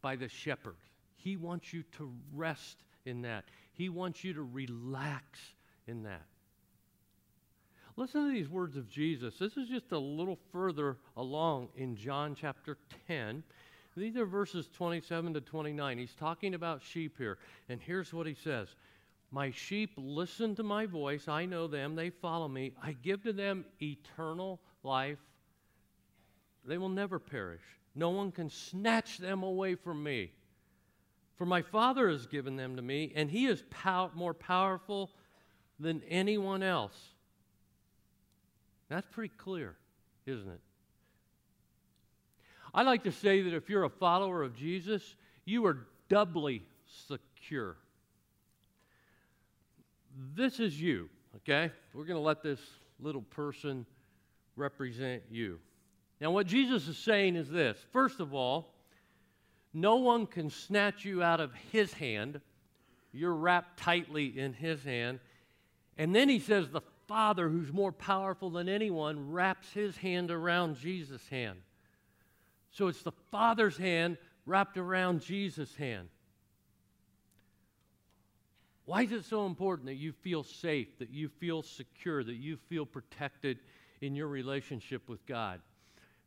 by 0.02 0.16
the 0.16 0.30
shepherd. 0.30 0.78
He 1.16 1.38
wants 1.38 1.72
you 1.72 1.84
to 1.98 2.12
rest 2.34 2.78
in 3.06 3.22
that, 3.22 3.46
He 3.74 3.90
wants 3.90 4.24
you 4.24 4.34
to 4.34 4.42
relax 4.42 5.40
in 5.86 6.02
that. 6.06 6.26
Listen 8.00 8.28
to 8.28 8.32
these 8.32 8.48
words 8.48 8.78
of 8.78 8.88
Jesus. 8.88 9.38
This 9.38 9.58
is 9.58 9.68
just 9.68 9.92
a 9.92 10.00
little 10.00 10.40
further 10.54 10.96
along 11.18 11.68
in 11.76 11.98
John 11.98 12.34
chapter 12.34 12.78
10. 13.10 13.44
These 13.98 14.16
are 14.16 14.26
verses 14.26 14.70
27 14.74 15.34
to 15.34 15.42
29. 15.42 15.98
He's 15.98 16.16
talking 16.16 16.54
about 16.54 16.82
sheep 16.82 17.18
here. 17.18 17.40
And 17.68 17.82
here's 17.82 18.14
what 18.14 18.26
he 18.26 18.36
says 18.36 18.70
My 19.32 19.52
sheep 19.52 19.92
listen 19.98 20.56
to 20.56 20.64
my 20.64 20.86
voice. 20.86 21.28
I 21.28 21.46
know 21.46 21.68
them. 21.68 21.94
They 21.94 22.10
follow 22.10 22.48
me. 22.48 22.72
I 22.82 22.94
give 22.94 23.22
to 23.24 23.34
them 23.34 23.66
eternal 23.82 24.62
life. 24.82 25.20
They 26.66 26.78
will 26.78 26.88
never 26.88 27.20
perish. 27.20 27.64
No 27.96 28.12
one 28.12 28.32
can 28.32 28.50
snatch 28.50 29.18
them 29.18 29.44
away 29.44 29.76
from 29.76 30.02
me. 30.02 30.32
For 31.36 31.46
my 31.46 31.62
Father 31.62 32.08
has 32.10 32.28
given 32.28 32.56
them 32.56 32.78
to 32.78 32.82
me, 32.82 33.12
and 33.14 33.30
He 33.30 33.46
is 33.46 33.62
pow- 33.70 34.12
more 34.16 34.34
powerful 34.34 35.12
than 35.82 36.02
anyone 36.08 36.64
else. 36.64 36.96
That's 38.90 39.08
pretty 39.12 39.34
clear, 39.38 39.76
isn't 40.26 40.50
it? 40.50 40.60
I 42.74 42.84
like 42.84 43.04
to 43.04 43.12
say 43.12 43.42
that 43.44 43.54
if 43.54 43.70
you're 43.70 43.84
a 43.84 43.90
follower 43.90 44.44
of 44.44 44.56
Jesus, 44.56 45.16
you 45.46 45.66
are 45.66 45.88
doubly 46.10 46.64
secure. 47.08 47.78
this 50.36 50.60
is 50.60 50.80
you, 50.80 51.10
okay? 51.38 51.72
We're 51.94 52.06
going 52.06 52.18
to 52.18 52.26
let 52.26 52.44
this 52.44 52.60
little 53.00 53.22
person 53.22 53.86
represent 54.56 55.24
you. 55.30 55.60
Now, 56.20 56.32
what 56.32 56.48
Jesus 56.48 56.88
is 56.88 56.98
saying 56.98 57.36
is 57.36 57.50
this 57.50 57.78
first 57.92 58.20
of 58.20 58.34
all, 58.34 58.74
no 59.74 59.98
one 59.98 60.26
can 60.26 60.50
snatch 60.50 61.06
you 61.06 61.24
out 61.24 61.40
of 61.40 61.52
his 61.72 61.94
hand. 61.94 62.42
You're 63.12 63.36
wrapped 63.36 63.80
tightly 63.80 64.38
in 64.38 64.54
his 64.54 64.84
hand. 64.84 65.20
And 65.98 66.16
then 66.16 66.30
he 66.30 66.40
says, 66.40 66.70
the 66.70 66.82
Father, 67.10 67.50
who's 67.50 67.74
more 67.74 67.92
powerful 67.92 68.52
than 68.52 68.70
anyone, 68.70 69.32
wraps 69.32 69.74
his 69.74 69.98
hand 69.98 70.30
around 70.30 70.78
Jesus' 70.78 71.28
hand. 71.28 71.58
So 72.70 72.88
it's 72.88 73.02
the 73.02 73.12
Father's 73.32 73.76
hand 73.76 74.18
wrapped 74.46 74.78
around 74.78 75.22
Jesus' 75.22 75.76
hand. 75.76 76.08
Why 78.86 79.02
is 79.02 79.12
it 79.12 79.26
so 79.26 79.48
important 79.48 79.88
that 79.88 79.96
you 79.96 80.12
feel 80.12 80.44
safe, 80.44 81.00
that 81.00 81.10
you 81.10 81.30
feel 81.30 81.64
secure, 81.64 82.24
that 82.24 82.36
you 82.36 82.58
feel 82.70 82.86
protected 82.86 83.58
in 84.02 84.16
your 84.16 84.28
relationship 84.28 85.10
with 85.10 85.26
God? 85.26 85.62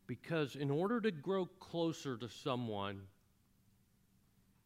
Because 0.09 0.57
in 0.57 0.69
order 0.69 1.01
to 1.01 1.13
grow 1.13 1.47
closer 1.61 2.17
to 2.17 2.29
someone, 2.29 3.03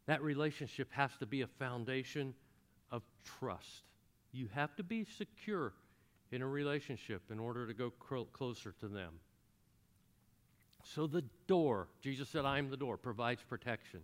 that 0.07 0.23
relationship 0.23 0.89
has 0.93 1.11
to 1.19 1.27
be 1.27 1.43
a 1.43 1.47
foundation 1.47 2.33
of 2.91 3.03
trust. 3.23 3.83
You 4.33 4.49
have 4.55 4.75
to 4.77 4.83
be 4.83 5.05
secure 5.05 5.75
in 6.37 6.43
a 6.43 6.47
relationship 6.47 7.23
in 7.33 7.39
order 7.39 7.67
to 7.67 7.73
go 7.73 7.91
closer 7.91 8.73
to 8.79 8.89
them. 8.89 9.15
So 10.85 11.07
the 11.07 11.25
door, 11.47 11.89
Jesus 12.03 12.29
said, 12.29 12.45
I 12.45 12.59
am 12.59 12.69
the 12.69 12.77
door, 12.77 12.99
provides 12.99 13.43
protection. 13.43 14.01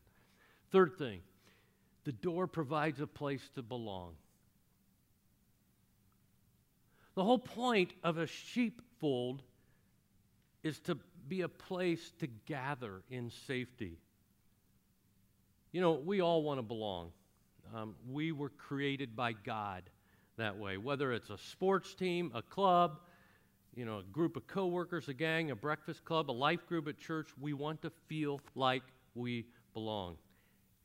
Third 0.70 0.96
thing, 0.96 1.20
the 2.04 2.12
door 2.12 2.46
provides 2.46 3.02
a 3.02 3.06
place 3.06 3.48
to 3.54 3.62
belong. 3.62 4.14
The 7.14 7.22
whole 7.22 7.38
point 7.38 7.92
of 8.02 8.16
a 8.16 8.26
sheepfold 8.26 9.42
is 10.62 10.80
to 10.80 10.96
be 11.28 11.42
a 11.42 11.48
place 11.48 12.12
to 12.20 12.26
gather 12.46 13.02
in 13.10 13.30
safety. 13.46 13.98
You 15.70 15.82
know, 15.82 15.92
we 15.92 16.22
all 16.22 16.42
want 16.42 16.58
to 16.58 16.62
belong. 16.62 17.12
Um, 17.74 17.94
we 18.10 18.32
were 18.32 18.48
created 18.48 19.14
by 19.14 19.34
God 19.34 19.82
that 20.36 20.58
way, 20.58 20.76
whether 20.76 21.12
it's 21.12 21.30
a 21.30 21.38
sports 21.38 21.94
team, 21.94 22.32
a 22.34 22.42
club, 22.42 22.98
you 23.74 23.84
know, 23.84 23.98
a 23.98 24.02
group 24.02 24.36
of 24.36 24.46
coworkers, 24.46 25.08
a 25.08 25.14
gang, 25.14 25.50
a 25.50 25.56
breakfast 25.56 26.04
club, 26.04 26.30
a 26.30 26.32
life 26.32 26.66
group 26.66 26.88
at 26.88 26.98
church, 26.98 27.30
we 27.40 27.52
want 27.52 27.82
to 27.82 27.90
feel 28.08 28.40
like 28.54 28.82
we 29.14 29.46
belong. 29.72 30.16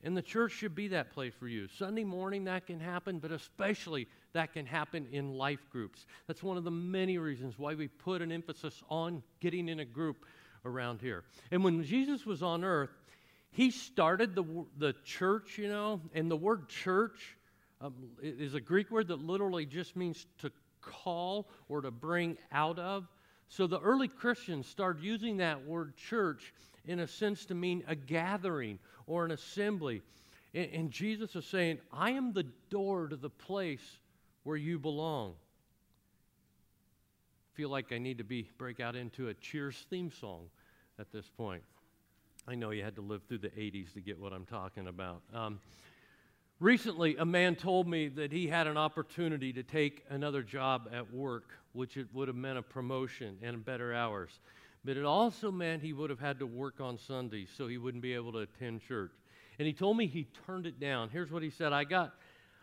And 0.04 0.16
the 0.16 0.22
church 0.22 0.52
should 0.52 0.76
be 0.76 0.90
that 0.90 1.12
place 1.12 1.34
for 1.34 1.48
you. 1.48 1.68
Sunday 1.68 2.04
morning, 2.04 2.46
that 2.46 2.68
can 2.68 2.80
happen, 2.80 3.20
but 3.20 3.32
especially 3.32 4.08
that 4.34 4.54
can 4.54 4.66
happen 4.66 5.08
in 5.12 5.34
life 5.34 5.60
groups. 5.72 6.06
That's 6.28 6.44
one 6.44 6.56
of 6.56 6.64
the 6.64 6.72
many 6.72 7.18
reasons 7.18 7.58
why 7.58 7.74
we 7.74 7.88
put 7.88 8.22
an 8.22 8.32
emphasis 8.32 8.84
on 8.90 9.24
getting 9.40 9.68
in 9.70 9.80
a 9.80 9.86
group 9.86 10.26
around 10.64 11.02
here. 11.02 11.24
And 11.52 11.64
when 11.64 11.84
Jesus 11.84 12.26
was 12.26 12.44
on 12.44 12.64
earth, 12.64 12.92
he 13.50 13.72
started 13.72 14.36
the, 14.36 14.66
the 14.78 14.94
church, 15.04 15.58
you 15.58 15.68
know, 15.68 16.00
and 16.14 16.30
the 16.30 16.38
word 16.38 16.70
church 16.70 17.37
um, 17.82 17.94
is 18.22 18.54
a 18.54 18.62
Greek 18.62 18.90
word 18.92 19.08
that 19.10 19.20
literally 19.20 19.66
just 19.66 19.96
means 19.96 20.26
to 20.40 20.52
call 20.82 21.48
or 21.70 21.82
to 21.82 21.92
bring 21.92 22.38
out 22.52 22.80
of. 22.80 23.08
So 23.50 23.68
the 23.68 23.80
early 23.80 24.08
Christians 24.08 24.68
started 24.68 25.04
using 25.04 25.38
that 25.38 25.66
word 25.66 25.96
church 25.96 26.54
in 26.86 27.00
a 27.00 27.08
sense 27.08 27.46
to 27.46 27.56
mean 27.56 27.84
a 27.88 27.96
gathering 27.96 28.80
or 29.06 29.26
an 29.26 29.32
assembly. 29.32 30.02
And, 30.54 30.70
and 30.74 30.92
Jesus 30.92 31.36
is 31.36 31.46
saying, 31.46 31.80
I 31.92 32.12
am 32.12 32.34
the 32.34 32.46
door 32.70 33.08
to 33.08 33.16
the 33.16 33.30
place 33.30 34.00
where 34.44 34.58
you 34.58 34.80
belong. 34.80 35.34
Feel 37.54 37.70
like 37.70 37.92
I 37.92 37.98
need 37.98 38.18
to 38.20 38.24
be 38.24 38.50
break 38.58 38.80
out 38.80 38.96
into 38.96 39.30
a 39.30 39.34
Cheers 39.34 39.86
theme 39.90 40.12
song 40.12 40.50
at 41.00 41.12
this 41.12 41.28
point. 41.28 41.64
I 42.48 42.56
know 42.56 42.70
you 42.70 42.84
had 42.84 42.96
to 42.96 43.02
live 43.02 43.24
through 43.24 43.40
the 43.40 43.50
80s 43.50 43.94
to 43.94 44.02
get 44.02 44.18
what 44.18 44.32
I'm 44.32 44.46
talking 44.46 44.88
about. 44.88 45.22
Um, 45.34 45.60
recently, 46.60 47.18
a 47.18 47.26
man 47.26 47.56
told 47.56 47.88
me 47.88 48.08
that 48.10 48.32
he 48.32 48.48
had 48.48 48.68
an 48.68 48.78
opportunity 48.78 49.54
to 49.54 49.64
take 49.64 50.04
another 50.10 50.44
job 50.44 50.90
at 50.94 51.14
work, 51.14 51.52
which 51.74 51.98
it 51.98 52.08
would 52.14 52.28
have 52.28 52.38
meant 52.38 52.58
a 52.58 52.62
promotion 52.62 53.38
and 53.42 53.64
better 53.64 53.94
hours. 53.94 54.40
But 54.84 54.98
it 54.98 55.06
also 55.06 55.52
meant 55.52 55.84
he 55.84 55.94
would 55.94 56.10
have 56.10 56.20
had 56.20 56.40
to 56.40 56.46
work 56.46 56.80
on 56.80 56.98
Sundays, 56.98 57.50
so 57.56 57.68
he 57.68 57.78
wouldn't 57.78 58.04
be 58.04 58.14
able 58.14 58.32
to 58.34 58.40
attend 58.40 58.82
church. 58.82 59.12
And 59.60 59.66
he 59.66 59.74
told 59.74 59.98
me 59.98 60.08
he 60.08 60.28
turned 60.46 60.66
it 60.66 60.80
down. 60.80 61.10
Here's 61.10 61.32
what 61.32 61.44
he 61.44 61.50
said 61.50 61.74
I 61.74 61.84
got. 61.84 62.14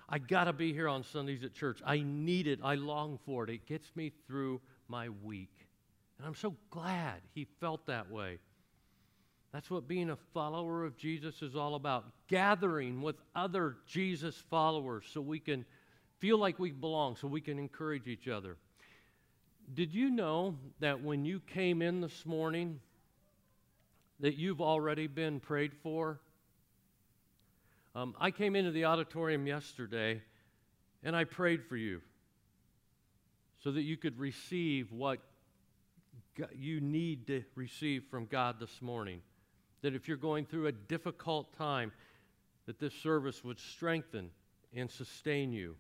I 0.09 0.19
got 0.19 0.45
to 0.45 0.53
be 0.53 0.73
here 0.73 0.89
on 0.89 1.03
Sundays 1.03 1.43
at 1.45 1.55
church. 1.55 1.81
I 1.85 2.03
need 2.05 2.47
it. 2.47 2.61
I 2.63 2.75
long 2.75 3.19
for 3.25 3.45
it. 3.45 3.51
It 3.51 3.67
gets 3.67 3.91
me 3.97 4.13
through 4.27 4.61
my 4.87 5.09
week. 5.09 5.67
And 6.19 6.27
I'm 6.27 6.35
so 6.35 6.55
glad 6.71 7.21
he 7.35 7.47
felt 7.61 7.87
that 7.87 8.11
way. 8.11 8.39
That's 9.55 9.71
what 9.71 9.87
being 9.87 10.11
a 10.11 10.17
follower 10.35 10.85
of 10.85 10.97
Jesus 10.97 11.41
is 11.41 11.55
all 11.55 11.77
about 11.77 12.07
gathering 12.27 13.01
with 13.03 13.15
other 13.37 13.77
Jesus 13.87 14.35
followers 14.51 15.05
so 15.15 15.21
we 15.21 15.39
can 15.39 15.65
feel 16.19 16.39
like 16.39 16.59
we 16.59 16.73
belong, 16.73 17.15
so 17.15 17.29
we 17.29 17.41
can 17.41 17.61
encourage 17.61 18.09
each 18.09 18.27
other. 18.27 18.57
Did 19.73 19.95
you 19.95 20.11
know 20.11 20.57
that 20.81 21.05
when 21.05 21.25
you 21.25 21.39
came 21.39 21.83
in 21.83 22.01
this 22.01 22.27
morning, 22.27 22.81
that 24.19 24.35
you've 24.35 24.61
already 24.61 25.07
been 25.07 25.39
prayed 25.39 25.73
for? 25.85 26.19
Um, 27.95 28.17
I 28.19 28.33
came 28.33 28.57
into 28.57 28.73
the 28.73 28.87
auditorium 28.87 29.47
yesterday 29.47 30.21
and 31.05 31.15
I 31.15 31.23
prayed 31.23 31.63
for 31.65 31.77
you 31.77 32.01
so 33.63 33.71
that 33.71 33.83
you 33.83 33.97
could 33.97 34.19
receive 34.19 34.91
what 34.91 35.21
you 36.57 36.81
need 36.81 37.29
to 37.29 37.45
receive 37.55 38.03
from 38.11 38.27
God 38.27 38.59
this 38.59 38.83
morning. 38.83 39.21
That 39.85 39.95
if 39.95 40.09
you're 40.09 40.17
going 40.17 40.47
through 40.47 40.69
a 40.69 40.73
difficult 40.73 41.53
time, 41.59 41.93
that 42.65 42.81
this 42.81 42.95
service 42.95 43.45
would 43.45 43.61
strengthen 43.61 44.31
and 44.75 44.91
sustain 44.91 45.53
you. 45.53 45.77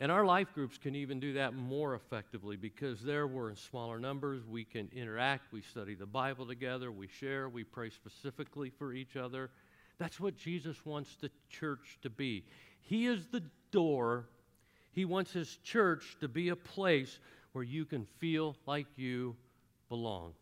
And 0.00 0.10
our 0.10 0.24
life 0.24 0.54
groups 0.54 0.78
can 0.78 0.94
even 0.96 1.20
do 1.20 1.34
that 1.34 1.52
more 1.52 1.94
effectively 1.94 2.56
because 2.56 3.02
there 3.02 3.26
we're 3.26 3.50
in 3.50 3.56
smaller 3.56 3.98
numbers. 3.98 4.46
We 4.48 4.64
can 4.64 4.88
interact, 4.94 5.52
we 5.52 5.60
study 5.60 5.94
the 5.94 6.06
Bible 6.06 6.46
together, 6.46 6.90
we 6.90 7.06
share, 7.06 7.50
we 7.50 7.64
pray 7.64 7.90
specifically 7.90 8.70
for 8.70 8.94
each 8.94 9.14
other. 9.14 9.50
That's 9.98 10.18
what 10.18 10.34
Jesus 10.34 10.86
wants 10.86 11.14
the 11.16 11.30
church 11.50 11.98
to 12.00 12.08
be. 12.08 12.46
He 12.80 13.08
is 13.08 13.26
the 13.26 13.42
door. 13.72 14.24
He 14.92 15.04
wants 15.04 15.34
his 15.34 15.58
church 15.62 16.16
to 16.20 16.28
be 16.28 16.48
a 16.48 16.56
place 16.56 17.18
where 17.52 17.62
you 17.62 17.84
can 17.84 18.06
feel 18.18 18.56
like 18.64 18.86
you 18.96 19.36
belong. 19.90 20.32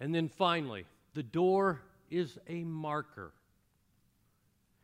And 0.00 0.14
then 0.14 0.28
finally, 0.28 0.86
the 1.14 1.22
door 1.22 1.82
is 2.10 2.38
a 2.48 2.64
marker. 2.64 3.32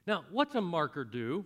Now, 0.07 0.25
what's 0.31 0.55
a 0.55 0.61
marker 0.61 1.05
do? 1.05 1.45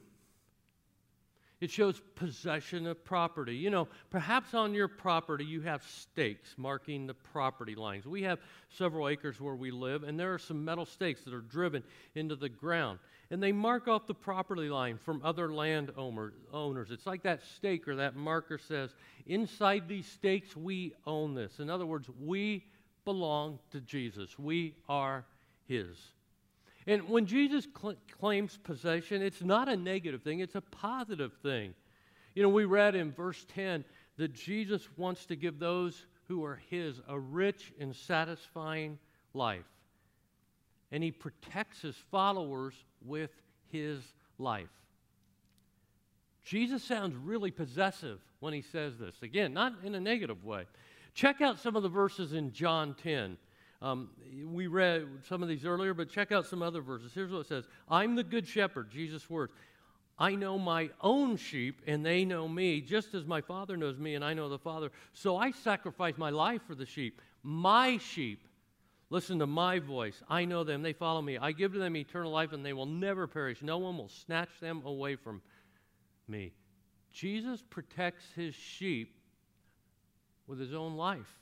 It 1.61 1.73
shows 1.73 2.01
possession 2.15 2.87
of 2.87 3.05
property. 3.05 3.57
You 3.57 3.71
know, 3.71 3.89
perhaps 4.11 4.55
on 4.55 4.75
your 4.75 4.87
property 4.87 5.45
you 5.45 5.61
have 5.63 5.83
stakes 5.83 6.55
marking 6.57 7.07
the 7.07 7.15
property 7.15 7.75
lines. 7.75 8.07
We 8.07 8.23
have 8.23 8.39
several 8.71 9.09
acres 9.09 9.41
where 9.41 9.57
we 9.57 9.73
live, 9.73 10.05
and 10.05 10.19
there 10.19 10.33
are 10.33 10.39
some 10.39 10.65
metal 10.65 10.87
stakes 10.87 11.23
that 11.25 11.35
are 11.35 11.41
driven 11.41 11.83
into 12.15 12.37
the 12.37 12.49
ground. 12.49 13.01
And 13.31 13.43
they 13.43 13.51
mark 13.51 13.89
off 13.89 14.07
the 14.07 14.15
property 14.15 14.69
line 14.69 14.99
from 14.99 15.21
other 15.25 15.53
land 15.53 15.91
owners. 15.97 16.91
It's 16.91 17.07
like 17.07 17.25
that 17.25 17.43
stake 17.57 17.89
or 17.89 17.97
that 17.97 18.15
marker 18.15 18.57
says, 18.57 18.95
inside 19.27 19.89
these 19.89 20.07
stakes, 20.07 20.57
we 20.57 20.95
own 21.07 21.35
this. 21.35 21.59
In 21.59 21.69
other 21.69 21.87
words, 21.87 22.09
we 22.21 22.65
belong 23.09 23.59
to 23.71 23.81
Jesus, 23.81 24.39
we 24.39 24.75
are 24.87 25.25
His. 25.67 25.97
And 26.87 27.09
when 27.09 27.25
Jesus 27.25 27.67
cl- 27.81 27.97
claims 28.21 28.59
possession, 28.63 29.23
it's 29.23 29.41
not 29.41 29.67
a 29.67 29.79
negative 29.79 30.21
thing, 30.21 30.41
it's 30.41 30.57
a 30.57 30.61
positive 30.61 31.33
thing. 31.43 31.73
You 32.35 32.43
know, 32.43 32.51
we 32.51 32.67
read 32.67 32.95
in 32.95 33.11
verse 33.11 33.47
10 33.55 33.83
that 34.19 34.35
Jesus 34.35 34.87
wants 34.99 35.25
to 35.25 35.37
give 35.37 35.59
those 35.59 36.05
who 36.27 36.45
are 36.45 36.61
His 36.69 37.01
a 37.09 37.19
rich 37.19 37.73
and 37.81 37.97
satisfying 37.97 38.99
life. 39.33 39.65
And 40.93 41.03
He 41.03 41.11
protects 41.11 41.81
His 41.81 41.97
followers 42.11 42.75
with 43.03 43.31
His 43.73 44.03
life. 44.37 44.69
Jesus 46.45 46.85
sounds 46.85 47.17
really 47.17 47.53
possessive 47.53 48.21
when 48.41 48.53
He 48.53 48.61
says 48.61 48.99
this. 48.99 49.15
Again, 49.23 49.55
not 49.55 49.73
in 49.83 49.95
a 49.95 50.01
negative 50.01 50.45
way. 50.45 50.67
Check 51.19 51.41
out 51.41 51.59
some 51.59 51.75
of 51.75 51.83
the 51.83 51.89
verses 51.89 52.33
in 52.33 52.53
John 52.53 52.95
10. 53.03 53.37
Um, 53.83 54.11
we 54.53 54.69
read 54.69 55.05
some 55.29 55.43
of 55.43 55.49
these 55.49 55.65
earlier, 55.65 55.93
but 55.93 56.09
check 56.09 56.31
out 56.31 56.47
some 56.47 56.63
other 56.63 56.81
verses. 56.81 57.11
Here's 57.13 57.33
what 57.33 57.41
it 57.41 57.49
says 57.49 57.65
I'm 57.89 58.15
the 58.15 58.23
good 58.23 58.47
shepherd, 58.47 58.89
Jesus' 58.89 59.29
words. 59.29 59.53
I 60.17 60.37
know 60.37 60.61
my 60.61 60.91
own 61.01 61.37
sheep, 61.37 61.83
and 61.89 62.07
they 62.07 62.25
know 62.25 62.47
me, 62.47 62.81
just 62.81 63.15
as 63.15 63.27
my 63.27 63.41
Father 63.41 63.77
knows 63.77 63.99
me, 63.99 64.15
and 64.15 64.25
I 64.25 64.33
know 64.33 64.49
the 64.49 64.61
Father. 64.61 64.93
So 65.13 65.37
I 65.37 65.51
sacrifice 65.51 66.17
my 66.17 66.31
life 66.31 66.63
for 66.69 66.77
the 66.77 66.87
sheep. 66.87 67.21
My 67.43 67.97
sheep 67.99 68.47
listen 69.11 69.41
to 69.41 69.47
my 69.49 69.81
voice. 69.81 70.23
I 70.29 70.45
know 70.45 70.63
them, 70.63 70.83
they 70.83 70.93
follow 70.93 71.21
me. 71.21 71.37
I 71.37 71.51
give 71.51 71.73
to 71.73 71.81
them 71.81 71.97
eternal 71.97 72.31
life, 72.31 72.53
and 72.53 72.65
they 72.65 72.75
will 72.75 72.87
never 72.87 73.27
perish. 73.27 73.61
No 73.61 73.79
one 73.79 73.99
will 73.99 74.09
snatch 74.09 74.61
them 74.61 74.83
away 74.85 75.17
from 75.17 75.43
me. 76.29 76.53
Jesus 77.11 77.65
protects 77.69 78.27
his 78.37 78.55
sheep 78.55 79.18
with 80.49 80.59
his 80.59 80.75
own 80.75 80.97
life. 80.97 81.39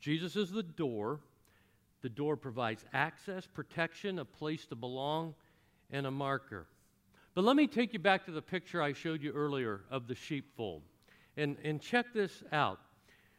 Jesus 0.00 0.36
is 0.36 0.50
the 0.50 0.62
door. 0.62 1.20
The 2.02 2.08
door 2.08 2.36
provides 2.36 2.84
access, 2.92 3.46
protection, 3.46 4.18
a 4.18 4.24
place 4.24 4.66
to 4.66 4.74
belong, 4.74 5.34
and 5.90 6.06
a 6.06 6.10
marker. 6.10 6.66
But 7.34 7.44
let 7.44 7.56
me 7.56 7.66
take 7.66 7.92
you 7.92 7.98
back 7.98 8.24
to 8.24 8.32
the 8.32 8.42
picture 8.42 8.82
I 8.82 8.92
showed 8.92 9.22
you 9.22 9.32
earlier 9.32 9.82
of 9.90 10.08
the 10.08 10.14
sheepfold. 10.14 10.82
And, 11.36 11.56
and 11.62 11.80
check 11.80 12.06
this 12.12 12.42
out. 12.52 12.80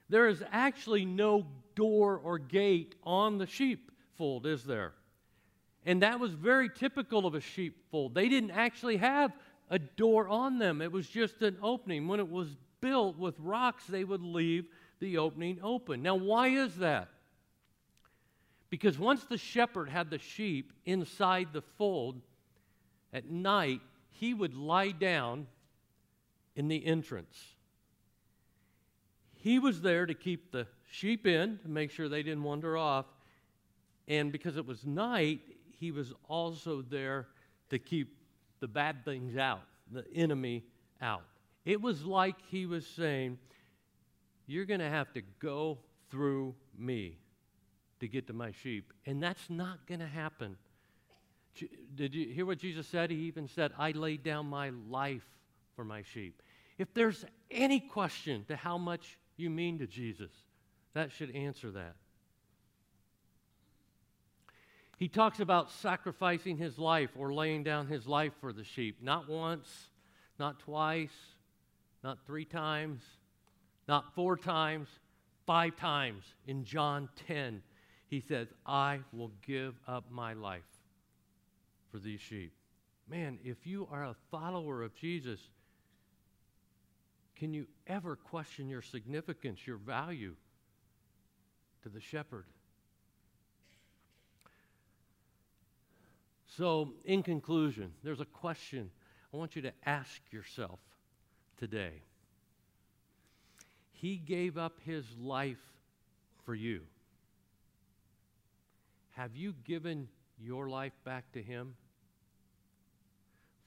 There 0.09 0.27
is 0.27 0.43
actually 0.51 1.05
no 1.05 1.45
door 1.75 2.19
or 2.23 2.37
gate 2.37 2.95
on 3.03 3.37
the 3.37 3.47
sheepfold, 3.47 4.45
is 4.45 4.63
there? 4.63 4.93
And 5.85 6.03
that 6.03 6.19
was 6.19 6.33
very 6.33 6.69
typical 6.69 7.25
of 7.25 7.33
a 7.33 7.41
sheepfold. 7.41 8.13
They 8.13 8.29
didn't 8.29 8.51
actually 8.51 8.97
have 8.97 9.33
a 9.69 9.79
door 9.79 10.27
on 10.27 10.59
them, 10.59 10.81
it 10.81 10.91
was 10.91 11.07
just 11.07 11.41
an 11.41 11.57
opening. 11.63 12.07
When 12.07 12.19
it 12.19 12.29
was 12.29 12.47
built 12.81 13.17
with 13.17 13.35
rocks, 13.39 13.85
they 13.85 14.03
would 14.03 14.21
leave 14.21 14.65
the 14.99 15.17
opening 15.17 15.59
open. 15.63 16.01
Now, 16.01 16.15
why 16.15 16.47
is 16.47 16.75
that? 16.77 17.09
Because 18.69 18.97
once 18.97 19.23
the 19.25 19.37
shepherd 19.37 19.89
had 19.89 20.09
the 20.09 20.17
sheep 20.17 20.71
inside 20.85 21.49
the 21.53 21.61
fold, 21.61 22.21
at 23.13 23.29
night, 23.29 23.81
he 24.09 24.33
would 24.33 24.53
lie 24.53 24.91
down 24.91 25.47
in 26.55 26.67
the 26.67 26.85
entrance. 26.85 27.37
He 29.33 29.59
was 29.59 29.81
there 29.81 30.05
to 30.05 30.13
keep 30.13 30.51
the 30.51 30.67
sheep 30.89 31.25
in, 31.25 31.57
to 31.59 31.67
make 31.67 31.91
sure 31.91 32.07
they 32.07 32.23
didn't 32.23 32.43
wander 32.43 32.77
off. 32.77 33.05
And 34.07 34.31
because 34.31 34.55
it 34.55 34.65
was 34.65 34.85
night, 34.85 35.41
he 35.79 35.91
was 35.91 36.13
also 36.29 36.81
there 36.81 37.27
to 37.69 37.79
keep 37.79 38.17
the 38.59 38.67
bad 38.67 39.03
things 39.03 39.35
out, 39.35 39.63
the 39.91 40.05
enemy 40.13 40.63
out. 41.01 41.23
It 41.65 41.81
was 41.81 42.03
like 42.03 42.35
he 42.49 42.65
was 42.65 42.85
saying, 42.85 43.37
You're 44.47 44.65
going 44.65 44.79
to 44.79 44.89
have 44.89 45.13
to 45.13 45.21
go 45.39 45.79
through 46.09 46.55
me 46.77 47.17
to 47.99 48.07
get 48.07 48.27
to 48.27 48.33
my 48.33 48.51
sheep. 48.51 48.91
And 49.05 49.21
that's 49.21 49.49
not 49.49 49.85
going 49.87 49.99
to 49.99 50.07
happen. 50.07 50.57
Did 51.95 52.15
you 52.15 52.33
hear 52.33 52.45
what 52.45 52.57
Jesus 52.57 52.87
said? 52.87 53.11
He 53.11 53.17
even 53.17 53.47
said, 53.47 53.71
I 53.77 53.91
laid 53.91 54.23
down 54.23 54.47
my 54.47 54.71
life 54.89 55.27
for 55.75 55.83
my 55.83 56.01
sheep. 56.01 56.41
If 56.77 56.93
there's 56.93 57.25
any 57.51 57.79
question 57.79 58.45
to 58.47 58.55
how 58.55 58.77
much 58.77 59.17
you 59.37 59.49
mean 59.49 59.79
to 59.79 59.87
Jesus, 59.87 60.31
that 60.93 61.11
should 61.11 61.35
answer 61.35 61.71
that. 61.71 61.95
He 64.97 65.07
talks 65.07 65.39
about 65.39 65.71
sacrificing 65.71 66.57
his 66.57 66.77
life 66.77 67.09
or 67.15 67.33
laying 67.33 67.63
down 67.63 67.87
his 67.87 68.07
life 68.07 68.33
for 68.39 68.53
the 68.53 68.63
sheep. 68.63 68.97
Not 69.01 69.27
once, 69.27 69.89
not 70.37 70.59
twice, 70.59 71.09
not 72.03 72.25
three 72.25 72.45
times, 72.45 73.01
not 73.87 74.15
four 74.15 74.37
times, 74.37 74.87
five 75.45 75.75
times. 75.75 76.23
In 76.47 76.63
John 76.63 77.09
10, 77.27 77.61
he 78.07 78.19
says, 78.19 78.47
I 78.65 78.99
will 79.13 79.31
give 79.45 79.75
up 79.87 80.05
my 80.11 80.33
life 80.33 80.63
for 81.91 81.99
these 81.99 82.21
sheep. 82.21 82.53
Man, 83.09 83.39
if 83.43 83.65
you 83.65 83.87
are 83.91 84.05
a 84.05 84.15
follower 84.29 84.83
of 84.83 84.95
Jesus, 84.95 85.39
can 87.35 87.53
you 87.53 87.67
ever 87.87 88.15
question 88.15 88.69
your 88.69 88.81
significance, 88.81 89.65
your 89.65 89.77
value 89.77 90.35
to 91.83 91.89
the 91.89 91.99
shepherd? 91.99 92.45
So, 96.45 96.93
in 97.05 97.23
conclusion, 97.23 97.93
there's 98.03 98.19
a 98.19 98.25
question 98.25 98.91
I 99.33 99.37
want 99.37 99.55
you 99.55 99.61
to 99.63 99.73
ask 99.85 100.21
yourself 100.31 100.79
today. 101.61 102.01
He 103.91 104.17
gave 104.17 104.57
up 104.57 104.79
his 104.83 105.05
life 105.21 105.61
for 106.43 106.55
you. 106.55 106.81
Have 109.11 109.35
you 109.35 109.53
given 109.63 110.07
your 110.43 110.67
life 110.67 110.93
back 111.05 111.31
to 111.33 111.41
him? 111.41 111.75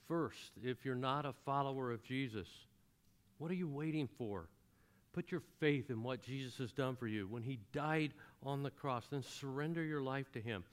First, 0.09 0.51
if 0.65 0.85
you're 0.85 0.97
not 0.97 1.25
a 1.25 1.33
follower 1.47 1.93
of 1.93 2.03
Jesus, 2.03 2.49
what 3.39 3.49
are 3.53 3.55
you 3.55 3.69
waiting 3.69 4.09
for? 4.19 4.49
Put 5.13 5.31
your 5.31 5.43
faith 5.61 5.89
in 5.89 6.03
what 6.03 6.21
Jesus 6.21 6.59
has 6.59 6.73
done 6.73 6.97
for 6.97 7.07
you. 7.07 7.29
When 7.29 7.45
he 7.45 7.61
died 7.73 8.13
on 8.43 8.65
the 8.65 8.71
cross, 8.71 9.05
then 9.09 9.23
surrender 9.23 9.85
your 9.85 10.03
life 10.03 10.33
to 10.33 10.41
him. 10.41 10.65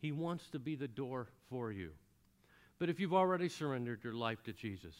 He 0.00 0.10
wants 0.10 0.48
to 0.50 0.58
be 0.58 0.74
the 0.74 0.88
door 0.88 1.28
for 1.48 1.70
you. 1.70 1.90
But 2.80 2.90
if 2.90 2.98
you've 2.98 3.14
already 3.14 3.48
surrendered 3.48 4.02
your 4.02 4.14
life 4.14 4.42
to 4.42 4.52
Jesus, 4.52 4.94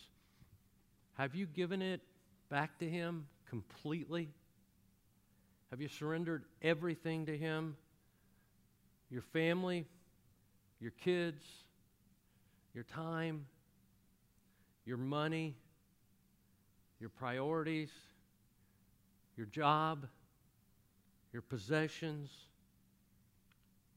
have 1.14 1.34
you 1.34 1.46
given 1.46 1.82
it 1.82 2.00
back 2.50 2.78
to 2.78 2.88
him 2.88 3.26
completely? 3.48 4.28
Have 5.70 5.80
you 5.80 5.88
surrendered 5.88 6.44
everything 6.62 7.26
to 7.26 7.36
him? 7.36 7.76
Your 9.10 9.22
family, 9.22 9.86
your 10.80 10.92
kids, 10.92 11.42
your 12.74 12.84
time, 12.84 13.46
your 14.84 14.96
money, 14.96 15.54
your 17.00 17.10
priorities, 17.10 17.90
your 19.36 19.46
job, 19.46 20.06
your 21.32 21.42
possessions, 21.42 22.30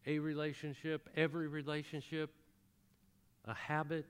a 0.06 0.20
relationship, 0.20 1.10
every 1.16 1.48
relationship, 1.48 2.32
a 3.46 3.54
habit? 3.54 4.06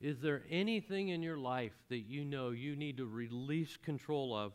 Is 0.00 0.20
there 0.20 0.42
anything 0.48 1.08
in 1.08 1.22
your 1.22 1.38
life 1.38 1.72
that 1.88 2.00
you 2.00 2.24
know 2.24 2.50
you 2.50 2.76
need 2.76 2.98
to 2.98 3.06
release 3.06 3.76
control 3.76 4.36
of 4.36 4.52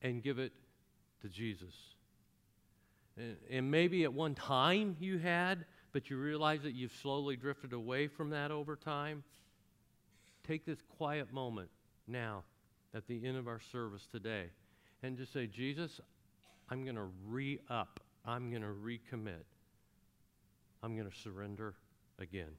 and 0.00 0.22
give 0.22 0.38
it 0.38 0.52
to 1.22 1.28
Jesus? 1.28 1.74
And, 3.16 3.36
and 3.50 3.70
maybe 3.70 4.04
at 4.04 4.12
one 4.12 4.34
time 4.34 4.96
you 5.00 5.18
had, 5.18 5.64
but 5.92 6.08
you 6.08 6.18
realize 6.18 6.62
that 6.62 6.74
you've 6.74 6.94
slowly 7.02 7.36
drifted 7.36 7.72
away 7.72 8.06
from 8.06 8.30
that 8.30 8.50
over 8.50 8.76
time, 8.76 9.24
take 10.46 10.64
this 10.64 10.78
quiet 10.96 11.32
moment 11.32 11.68
now 12.06 12.44
at 12.94 13.06
the 13.08 13.26
end 13.26 13.36
of 13.36 13.48
our 13.48 13.60
service 13.60 14.06
today 14.10 14.50
and 15.02 15.16
just 15.16 15.32
say, 15.32 15.46
Jesus, 15.46 16.00
I'm 16.70 16.84
going 16.84 16.96
to 16.96 17.08
re 17.26 17.58
up. 17.68 18.00
I'm 18.24 18.50
going 18.50 18.62
to 18.62 18.68
recommit. 18.68 19.44
I'm 20.82 20.96
going 20.96 21.10
to 21.10 21.16
surrender 21.16 21.74
again. 22.18 22.52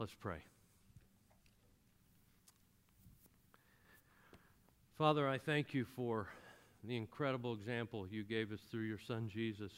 Let's 0.00 0.14
pray. 0.20 0.38
Father, 4.98 5.28
I 5.28 5.38
thank 5.38 5.72
you 5.72 5.86
for 5.94 6.28
the 6.82 6.96
incredible 6.96 7.54
example 7.54 8.04
you 8.10 8.24
gave 8.24 8.50
us 8.50 8.58
through 8.70 8.82
your 8.82 8.98
son 9.06 9.30
Jesus 9.32 9.70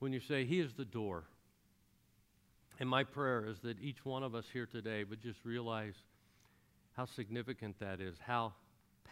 when 0.00 0.12
you 0.12 0.18
say 0.18 0.44
he 0.44 0.58
is 0.58 0.74
the 0.74 0.84
door. 0.84 1.22
And 2.80 2.88
my 2.88 3.04
prayer 3.04 3.46
is 3.46 3.60
that 3.60 3.80
each 3.80 4.04
one 4.04 4.24
of 4.24 4.34
us 4.34 4.46
here 4.52 4.66
today 4.66 5.04
would 5.04 5.22
just 5.22 5.44
realize 5.44 5.94
how 6.96 7.04
significant 7.04 7.78
that 7.78 8.00
is, 8.00 8.16
how 8.26 8.54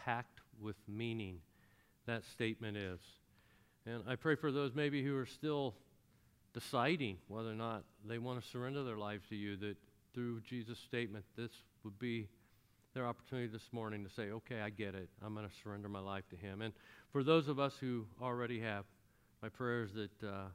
packed 0.04 0.40
with 0.60 0.76
meaning 0.88 1.38
that 2.06 2.24
statement 2.24 2.76
is. 2.76 2.98
And 3.86 4.02
I 4.08 4.16
pray 4.16 4.34
for 4.34 4.50
those 4.50 4.74
maybe 4.74 5.04
who 5.04 5.16
are 5.16 5.26
still 5.26 5.76
deciding 6.52 7.18
whether 7.28 7.50
or 7.50 7.54
not 7.54 7.84
they 8.04 8.18
want 8.18 8.42
to 8.42 8.48
surrender 8.48 8.82
their 8.82 8.98
lives 8.98 9.22
to 9.28 9.36
you, 9.36 9.56
that 9.58 9.76
through 10.14 10.40
Jesus' 10.40 10.78
statement, 10.78 11.24
this 11.36 11.50
would 11.84 11.98
be 11.98 12.28
their 12.94 13.06
opportunity 13.06 13.46
this 13.46 13.68
morning 13.72 14.04
to 14.04 14.10
say, 14.10 14.30
okay, 14.30 14.60
I 14.60 14.70
get 14.70 14.94
it. 14.94 15.08
I'm 15.24 15.34
going 15.34 15.48
to 15.48 15.54
surrender 15.62 15.88
my 15.88 16.00
life 16.00 16.24
to 16.30 16.36
Him. 16.36 16.62
And 16.62 16.72
for 17.12 17.22
those 17.22 17.48
of 17.48 17.58
us 17.58 17.74
who 17.80 18.06
already 18.20 18.60
have, 18.60 18.84
my 19.42 19.48
prayer 19.48 19.84
is 19.84 19.92
that 19.92 20.26
uh, 20.26 20.48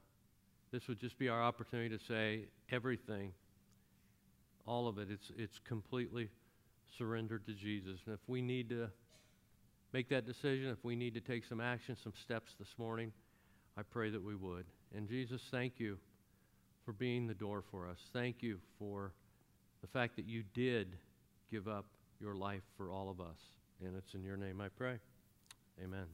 this 0.72 0.88
would 0.88 1.00
just 1.00 1.18
be 1.18 1.30
our 1.30 1.42
opportunity 1.42 1.98
to 1.98 2.04
say 2.04 2.46
everything, 2.72 3.32
all 4.68 4.88
of 4.88 4.98
it, 4.98 5.08
it's, 5.10 5.32
it's 5.38 5.60
completely 5.66 6.30
surrendered 6.98 7.46
to 7.46 7.54
Jesus. 7.54 8.00
And 8.06 8.14
if 8.14 8.20
we 8.28 8.42
need 8.42 8.70
to 8.70 8.90
make 9.94 10.10
that 10.10 10.26
decision, 10.26 10.70
if 10.70 10.84
we 10.84 10.96
need 10.96 11.14
to 11.14 11.22
take 11.22 11.46
some 11.46 11.62
action, 11.62 11.96
some 12.04 12.14
steps 12.22 12.54
this 12.60 12.74
morning, 12.78 13.12
I 13.78 13.84
pray 13.84 14.10
that 14.10 14.22
we 14.22 14.36
would. 14.36 14.66
And 14.96 15.08
Jesus, 15.08 15.42
thank 15.52 15.80
you 15.80 15.98
for 16.84 16.94
being 16.94 17.28
the 17.28 17.34
door 17.34 17.64
for 17.72 17.88
us. 17.88 17.98
Thank 18.14 18.42
you 18.42 18.60
for 18.78 19.14
the 19.82 19.88
fact 19.88 20.16
that 20.16 20.26
you 20.26 20.44
did 20.54 20.96
give 21.52 21.68
up 21.68 21.86
your 22.20 22.36
life 22.36 22.64
for 22.78 22.92
all 22.92 23.10
of 23.10 23.20
us. 23.20 23.38
And 23.84 23.96
it's 23.96 24.14
in 24.14 24.24
your 24.24 24.38
name 24.38 24.62
I 24.62 24.70
pray. 24.70 25.00
Amen. 25.84 26.06